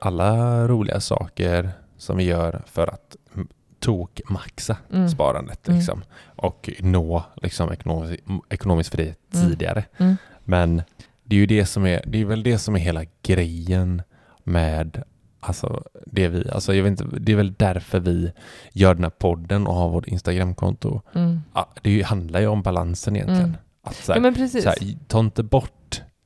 alla 0.00 0.68
roliga 0.68 1.00
saker 1.00 1.70
som 1.96 2.16
vi 2.16 2.24
gör 2.24 2.62
för 2.66 2.86
att 2.86 3.16
mm, 3.34 3.48
tokmaxa 3.80 4.76
Mm. 4.92 5.08
sparandet 5.08 5.68
Mm. 5.68 5.78
liksom, 5.78 6.02
och 6.36 6.70
nå 6.80 7.24
liksom, 7.36 7.72
ekonomisk, 7.72 8.20
ekonomisk 8.50 8.92
frihet 8.92 9.18
Mm. 9.34 9.48
tidigare. 9.48 9.84
Mm. 9.98 10.16
Men 10.44 10.82
det 11.24 11.36
är 11.36 11.40
ju 11.40 11.46
det 11.46 11.66
som 11.66 11.86
är, 11.86 12.02
det 12.06 12.20
är 12.20 12.24
väl 12.24 12.42
det 12.42 12.58
som 12.58 12.76
är 12.76 12.80
hela 12.80 13.04
grejen 13.22 14.02
med 14.44 15.02
Alltså, 15.42 15.82
det, 16.06 16.28
vi, 16.28 16.50
alltså 16.50 16.74
jag 16.74 16.82
vet 16.82 16.90
inte, 17.00 17.16
det 17.20 17.32
är 17.32 17.36
väl 17.36 17.54
därför 17.58 18.00
vi 18.00 18.32
gör 18.72 18.94
den 18.94 19.04
här 19.04 19.10
podden 19.10 19.66
och 19.66 19.74
har 19.74 19.88
vårt 19.88 20.06
Instagramkonto. 20.06 21.00
Mm. 21.14 21.40
Ja, 21.54 21.68
det 21.82 22.02
handlar 22.02 22.40
ju 22.40 22.46
om 22.46 22.62
balansen 22.62 23.16
egentligen. 23.16 23.42
Mm. 23.44 23.56
Att 23.82 23.94
så 23.94 24.12
här, 24.12 24.20
Ja 24.20 24.48
så 24.48 24.68
här, 24.68 25.06
ta 25.08 25.20
inte 25.20 25.42
bort 25.42 25.72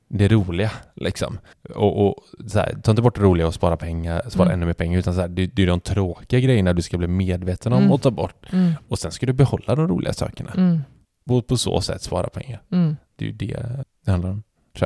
det 0.08 0.28
roliga 0.28 0.70
liksom. 0.94 1.38
Och, 1.74 2.06
och 2.06 2.14
här, 2.54 2.76
ta 2.82 2.90
inte 2.90 3.02
bort 3.02 3.14
det 3.16 3.22
roliga 3.22 3.46
och 3.46 3.54
spara 3.54 3.76
pengar, 3.76 4.22
spara 4.28 4.46
Mm. 4.48 4.54
ännu 4.58 4.66
mer 4.66 4.72
pengar, 4.72 4.98
utan 4.98 5.14
så 5.14 5.20
här, 5.20 5.28
det, 5.28 5.46
det 5.46 5.62
är 5.62 5.66
de 5.66 5.80
tråkiga 5.80 6.40
grejerna 6.40 6.72
du 6.72 6.82
ska 6.82 6.98
bli 6.98 7.06
medveten 7.08 7.72
om 7.72 7.78
Mm. 7.78 7.92
och 7.92 8.02
ta 8.02 8.10
bort. 8.10 8.52
Mm. 8.52 8.72
Och 8.88 8.98
sen 8.98 9.12
ska 9.12 9.26
du 9.26 9.32
behålla 9.32 9.74
de 9.74 9.88
roliga 9.88 10.12
sakerna. 10.12 10.50
Mm. 10.56 10.80
Och 11.30 11.46
på 11.46 11.56
så 11.56 11.80
sätt 11.80 12.02
spara 12.02 12.28
pengar. 12.28 12.62
Mm. 12.72 12.96
Det 13.16 13.24
är 13.24 13.28
ju 13.28 13.34
det 13.34 13.84
det 14.04 14.10
handlar 14.10 14.30
om. 14.30 14.42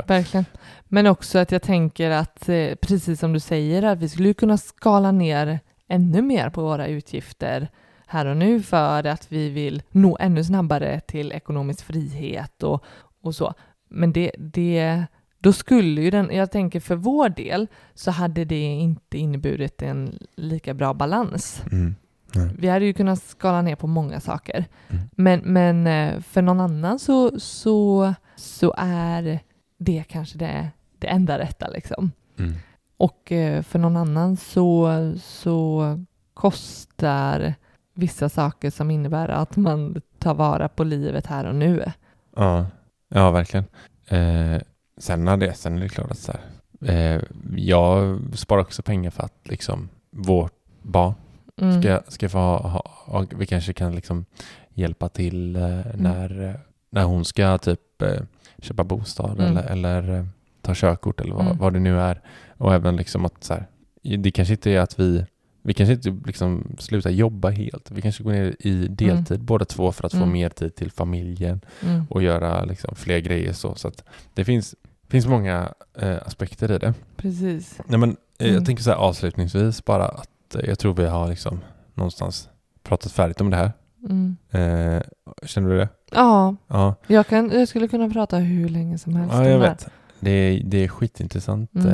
Verkligen. 0.06 0.44
Men 0.88 1.06
också 1.06 1.38
att 1.38 1.52
jag 1.52 1.62
tänker 1.62 2.10
att, 2.10 2.48
eh, 2.48 2.74
precis 2.74 3.20
som 3.20 3.32
du 3.32 3.40
säger, 3.40 3.82
att 3.82 3.98
vi 3.98 4.08
skulle 4.08 4.34
kunna 4.34 4.56
skala 4.58 5.12
ner 5.12 5.60
ännu 5.88 6.22
mer 6.22 6.50
på 6.50 6.62
våra 6.62 6.86
utgifter 6.86 7.68
här 8.06 8.26
och 8.26 8.36
nu 8.36 8.62
för 8.62 9.04
att 9.06 9.32
vi 9.32 9.48
vill 9.50 9.82
nå 9.90 10.16
ännu 10.20 10.44
snabbare 10.44 11.00
till 11.00 11.32
ekonomisk 11.32 11.84
frihet 11.84 12.62
och, 12.62 12.84
och 13.22 13.34
så. 13.34 13.54
Men 13.88 14.12
det, 14.12 14.30
det, 14.38 15.04
då 15.38 15.52
skulle 15.52 16.00
ju 16.00 16.10
den, 16.10 16.30
jag 16.32 16.50
tänker 16.50 16.80
för 16.80 16.96
vår 16.96 17.28
del, 17.28 17.66
så 17.94 18.10
hade 18.10 18.44
det 18.44 18.64
inte 18.64 19.18
inneburit 19.18 19.82
en 19.82 20.18
lika 20.36 20.74
bra 20.74 20.94
balans. 20.94 21.62
Mm. 21.72 21.94
Vi 22.58 22.68
hade 22.68 22.84
ju 22.84 22.92
kunnat 22.92 23.22
skala 23.22 23.62
ner 23.62 23.76
på 23.76 23.86
många 23.86 24.20
saker. 24.20 24.64
Mm. 24.88 25.02
Men, 25.12 25.40
men 25.40 25.86
eh, 25.86 26.20
för 26.20 26.42
någon 26.42 26.60
annan 26.60 26.98
så, 26.98 27.40
så, 27.40 28.14
så 28.36 28.74
är 28.78 29.40
det 29.78 30.04
kanske 30.08 30.38
det, 30.38 30.70
det 30.98 31.06
enda 31.06 31.38
rätta 31.38 31.68
liksom. 31.68 32.12
Mm. 32.38 32.54
Och 32.96 33.32
eh, 33.32 33.62
för 33.62 33.78
någon 33.78 33.96
annan 33.96 34.36
så, 34.36 34.92
så 35.22 35.84
kostar 36.34 37.54
vissa 37.94 38.28
saker 38.28 38.70
som 38.70 38.90
innebär 38.90 39.28
att 39.28 39.56
man 39.56 40.00
tar 40.18 40.34
vara 40.34 40.68
på 40.68 40.84
livet 40.84 41.26
här 41.26 41.44
och 41.44 41.54
nu. 41.54 41.92
Ja, 42.36 42.66
ja 43.08 43.30
verkligen. 43.30 43.64
Eh, 44.08 44.60
sen, 44.98 45.24
det, 45.24 45.54
sen 45.54 45.76
är 45.78 45.80
det 45.82 45.88
klart 45.88 46.10
att 46.10 46.18
så 46.18 46.32
här, 46.32 46.40
eh, 47.16 47.22
jag 47.56 48.18
sparar 48.34 48.60
också 48.60 48.82
pengar 48.82 49.10
för 49.10 49.22
att 49.22 49.38
liksom 49.48 49.88
vårt 50.10 50.52
barn 50.82 51.14
Mm. 51.60 51.82
ska, 51.82 52.00
ska 52.08 52.28
få 52.28 52.38
ha, 52.38 52.58
ha, 52.68 52.82
ha, 53.06 53.24
vi 53.36 53.46
kanske 53.46 53.72
kan 53.72 53.94
liksom 53.94 54.24
hjälpa 54.74 55.08
till 55.08 55.56
Mm. 55.56 55.78
eh, 55.78 55.86
när, 55.94 56.60
när 56.90 57.04
hon 57.04 57.24
ska 57.24 57.58
typ 57.58 58.02
eh, 58.02 58.20
köpa 58.58 58.84
bostad 58.84 59.40
Mm. 59.40 59.56
eller, 59.56 59.62
eller 59.70 60.18
eh, 60.18 60.24
ta 60.62 60.72
körkort 60.74 61.20
eller 61.20 61.34
vad, 61.34 61.44
Mm. 61.46 61.58
vad 61.58 61.72
det 61.72 61.78
nu 61.80 62.00
är. 62.00 62.20
Och 62.56 62.74
även 62.74 62.96
liksom 62.96 63.24
att 63.24 63.44
så 63.44 63.54
här, 63.54 63.66
det 64.18 64.30
kanske 64.30 64.54
inte 64.54 64.70
är 64.70 64.80
att 64.80 65.00
vi 65.00 65.24
vi 65.68 65.74
kanske 65.74 65.92
inte 65.92 66.26
liksom 66.28 66.76
slutar 66.78 67.10
jobba 67.10 67.50
helt. 67.50 67.90
Vi 67.90 68.02
kanske 68.02 68.22
går 68.22 68.32
ner 68.32 68.56
i 68.58 68.88
deltid 68.88 69.40
båda 69.40 69.64
två 69.64 69.92
för 69.92 70.06
att 70.06 70.12
få 70.12 70.18
Mm. 70.18 70.32
mer 70.32 70.48
tid 70.48 70.74
till 70.74 70.90
familjen 70.92 71.60
Mm. 71.82 72.04
och 72.10 72.22
göra 72.22 72.64
liksom 72.64 72.94
fler 72.94 73.18
grejer 73.18 73.52
så. 73.52 73.74
så 73.74 73.88
att 73.88 74.04
det 74.34 74.44
finns, 74.44 74.74
finns 75.08 75.26
många 75.26 75.72
eh, 75.98 76.16
aspekter 76.26 76.72
i 76.72 76.78
det. 76.78 76.94
Precis. 77.16 77.78
Nej, 77.86 77.98
men, 77.98 78.10
eh, 78.10 78.16
Mm. 78.46 78.54
Jag 78.54 78.66
tänker 78.66 78.82
så 78.82 78.90
här 78.90 78.96
avslutningsvis 78.98 79.84
bara 79.84 80.04
att 80.08 80.54
eh, 80.54 80.64
jag 80.68 80.78
tror 80.78 80.94
vi 80.94 81.06
har 81.06 81.28
liksom 81.28 81.60
någonstans 81.94 82.48
pratat 82.82 83.12
färdigt 83.12 83.40
om 83.40 83.50
det 83.50 83.56
här. 83.56 83.72
Mm. 84.08 84.36
Eh, 84.50 85.02
känner 85.46 85.68
du 85.70 85.76
det? 85.78 85.88
Ja, 86.10 86.56
Ja, 86.68 86.94
jag, 87.06 87.26
kan, 87.26 87.50
jag 87.50 87.68
skulle 87.68 87.88
kunna 87.88 88.10
prata 88.10 88.36
hur 88.38 88.68
länge 88.68 88.98
som 88.98 89.16
helst 89.16 89.34
ja 89.34 89.44
jag 89.48 89.60
det 89.60 89.66
här. 89.66 89.74
vet. 89.74 89.88
Det 90.20 90.30
är, 90.30 90.62
det 90.64 90.84
är 90.84 90.88
skitintressant 90.88 91.70
Mm. 91.74 91.86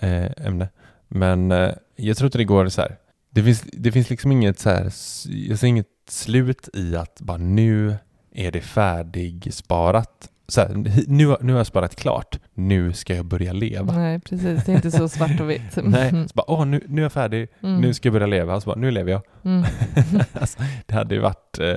eh, 0.00 0.10
eh, 0.24 0.30
ämne. 0.46 0.68
Men 1.08 1.52
eh, 1.52 1.70
jag 1.96 2.16
tror 2.16 2.26
inte 2.26 2.38
det 2.38 2.44
går 2.44 2.68
så 2.68 2.80
här. 2.80 2.96
Det 3.34 3.42
finns, 3.42 3.64
det 3.72 3.92
finns 3.92 4.10
liksom 4.10 4.32
inget 4.32 4.58
så 4.58 4.70
här, 4.70 4.92
jag 5.26 5.58
ser 5.58 5.66
inget 5.66 5.86
slut 6.08 6.68
i 6.74 6.96
att 6.96 7.20
bara 7.20 7.36
nu 7.36 7.96
är 8.34 8.52
det 8.52 8.60
färdigsparat. 8.60 10.30
Så 10.48 10.60
här, 10.60 10.68
nu, 11.06 11.36
nu 11.40 11.52
har 11.52 11.60
jag 11.60 11.66
sparat 11.66 11.96
klart. 11.96 12.38
Nu 12.54 12.92
ska 12.92 13.14
jag 13.14 13.24
börja 13.24 13.52
leva. 13.52 13.92
Nej, 13.92 14.20
precis. 14.20 14.64
Det 14.64 14.72
är 14.72 14.76
inte 14.76 14.90
så 14.90 15.08
svart 15.08 15.40
och 15.40 15.50
vitt. 15.50 15.76
Nej, 15.84 16.10
så 16.10 16.34
bara, 16.34 16.50
åh, 16.50 16.66
nu, 16.66 16.80
nu 16.88 17.00
är 17.00 17.04
jag 17.04 17.12
färdig. 17.12 17.48
Mm. 17.62 17.80
Nu 17.80 17.94
ska 17.94 18.06
jag 18.06 18.12
börja 18.12 18.26
leva. 18.26 18.60
Så 18.60 18.66
bara, 18.66 18.78
nu 18.78 18.90
lever 18.90 19.12
jag. 19.12 19.22
Mm. 19.44 19.64
alltså, 20.32 20.58
det 20.86 20.94
hade 20.94 21.14
ju 21.14 21.20
varit 21.20 21.58
eh, 21.58 21.76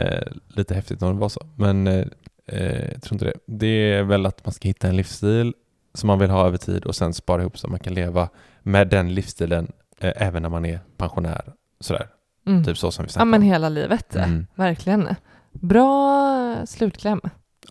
eh, 0.00 0.22
lite 0.48 0.74
häftigt 0.74 1.02
om 1.02 1.14
det 1.14 1.20
var 1.20 1.28
så. 1.28 1.46
Men 1.56 1.86
eh, 1.86 2.06
eh, 2.46 2.92
jag 2.92 3.02
tror 3.02 3.14
inte 3.14 3.24
det. 3.24 3.34
Det 3.46 3.92
är 3.92 4.02
väl 4.02 4.26
att 4.26 4.44
man 4.44 4.52
ska 4.52 4.68
hitta 4.68 4.88
en 4.88 4.96
livsstil 4.96 5.54
som 5.94 6.06
man 6.06 6.18
vill 6.18 6.30
ha 6.30 6.46
över 6.46 6.58
tid 6.58 6.84
och 6.84 6.94
sen 6.94 7.14
spara 7.14 7.40
ihop 7.42 7.58
så 7.58 7.66
att 7.66 7.70
man 7.70 7.80
kan 7.80 7.94
leva 7.94 8.28
med 8.62 8.88
den 8.88 9.14
livsstilen 9.14 9.72
även 10.00 10.42
när 10.42 10.48
man 10.50 10.64
är 10.64 10.80
pensionär. 10.96 11.52
Sådär, 11.80 12.06
Mm. 12.46 12.64
typ 12.64 12.78
så 12.78 12.90
som 12.90 13.02
vi 13.04 13.06
Ja, 13.08 13.12
snackade 13.12 13.30
men 13.30 13.40
om. 13.40 13.46
hela 13.46 13.68
livet. 13.68 14.16
Mm. 14.16 14.46
Verkligen. 14.54 15.08
Bra 15.52 16.56
slutkläm. 16.66 17.20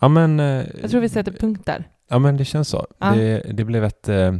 Ja, 0.01 0.07
men, 0.07 0.39
eh, 0.39 0.65
Jag 0.81 0.89
tror 0.91 1.01
vi 1.01 1.09
sätter 1.09 1.31
punkt 1.31 1.61
där. 1.65 1.87
Ja, 2.09 2.19
men 2.19 2.37
det 2.37 2.45
känns 2.45 2.67
så. 2.69 2.87
Ja. 2.97 3.11
Det, 3.11 3.39
det 3.53 3.63
blev 3.63 3.83
ett, 3.83 4.09
eh, 4.09 4.33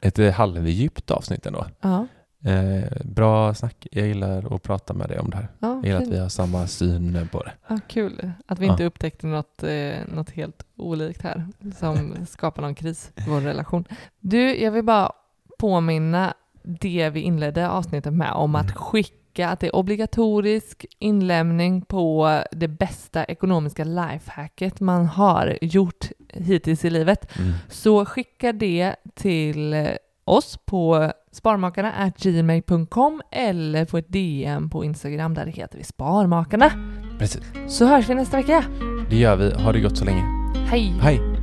ett 0.00 0.18
eh, 0.18 0.32
halvdjupt 0.32 1.10
avsnitt 1.10 1.46
ändå. 1.46 1.66
Ja, 1.80 2.06
Eh, 2.44 2.84
bra 3.04 3.54
snack. 3.54 3.86
Jag 3.90 4.06
gillar 4.06 4.54
att 4.54 4.62
prata 4.62 4.94
med 4.94 5.08
dig 5.08 5.18
om 5.18 5.30
det 5.30 5.36
här. 5.36 5.48
ja, 5.58 5.68
Jag 5.74 5.84
gillar 5.86 6.00
att 6.02 6.08
vi 6.08 6.18
har 6.18 6.28
samma 6.28 6.66
syn 6.66 7.28
på 7.32 7.42
det. 7.42 7.52
ja 7.68 7.78
kul 7.88 8.32
att 8.46 8.58
vi 8.58 8.66
Ja. 8.66 8.72
inte 8.72 8.84
upptäckte 8.84 9.26
något, 9.26 9.62
eh, 9.62 9.94
något 10.14 10.30
helt 10.30 10.66
olikt 10.76 11.22
här 11.22 11.46
som 11.78 12.26
skapar 12.26 12.62
någon 12.62 12.74
kris 12.74 13.10
i 13.16 13.20
vår 13.30 13.40
relation. 13.40 13.84
Du, 14.20 14.56
jag 14.62 14.70
vill 14.70 14.84
bara 14.84 15.12
påminna 15.58 16.34
det 16.80 17.10
vi 17.10 17.20
inledde 17.20 17.68
avsnittet 17.68 18.12
med 18.12 18.32
om 18.32 18.54
att 18.54 18.76
skicka 18.76 19.48
att 19.48 19.60
det 19.60 19.66
är 19.66 19.76
obligatorisk 19.76 20.86
inlämning 20.98 21.82
på 21.82 22.42
det 22.52 22.68
bästa 22.68 23.24
ekonomiska 23.24 23.84
lifehacket 23.84 24.80
man 24.80 25.06
har 25.06 25.58
gjort 25.60 26.08
hittills 26.28 26.84
i 26.84 26.90
livet. 26.90 27.38
Mm. 27.38 27.52
Så 27.68 28.04
skicka 28.04 28.52
det 28.52 28.96
till 29.14 29.88
oss 30.24 30.58
på 30.64 31.12
sparmakarna 31.32 32.12
gmail.com 32.18 33.22
eller 33.30 33.84
på 33.84 33.98
ett 33.98 34.08
DM 34.08 34.70
på 34.70 34.84
Instagram 34.84 35.34
där 35.34 35.44
det 35.44 35.50
heter 35.50 35.78
vi 35.78 35.84
Sparmakarna. 35.84 36.70
Precis. 37.18 37.42
Så 37.68 37.86
hörs 37.86 38.08
vi 38.08 38.14
nästa 38.14 38.36
vecka. 38.36 38.64
Det 39.10 39.16
gör 39.16 39.36
vi. 39.36 39.62
Ha 39.62 39.72
det 39.72 39.80
gott 39.80 39.98
så 39.98 40.04
länge. 40.04 40.22
Hej! 40.70 40.94
Hej! 41.00 41.39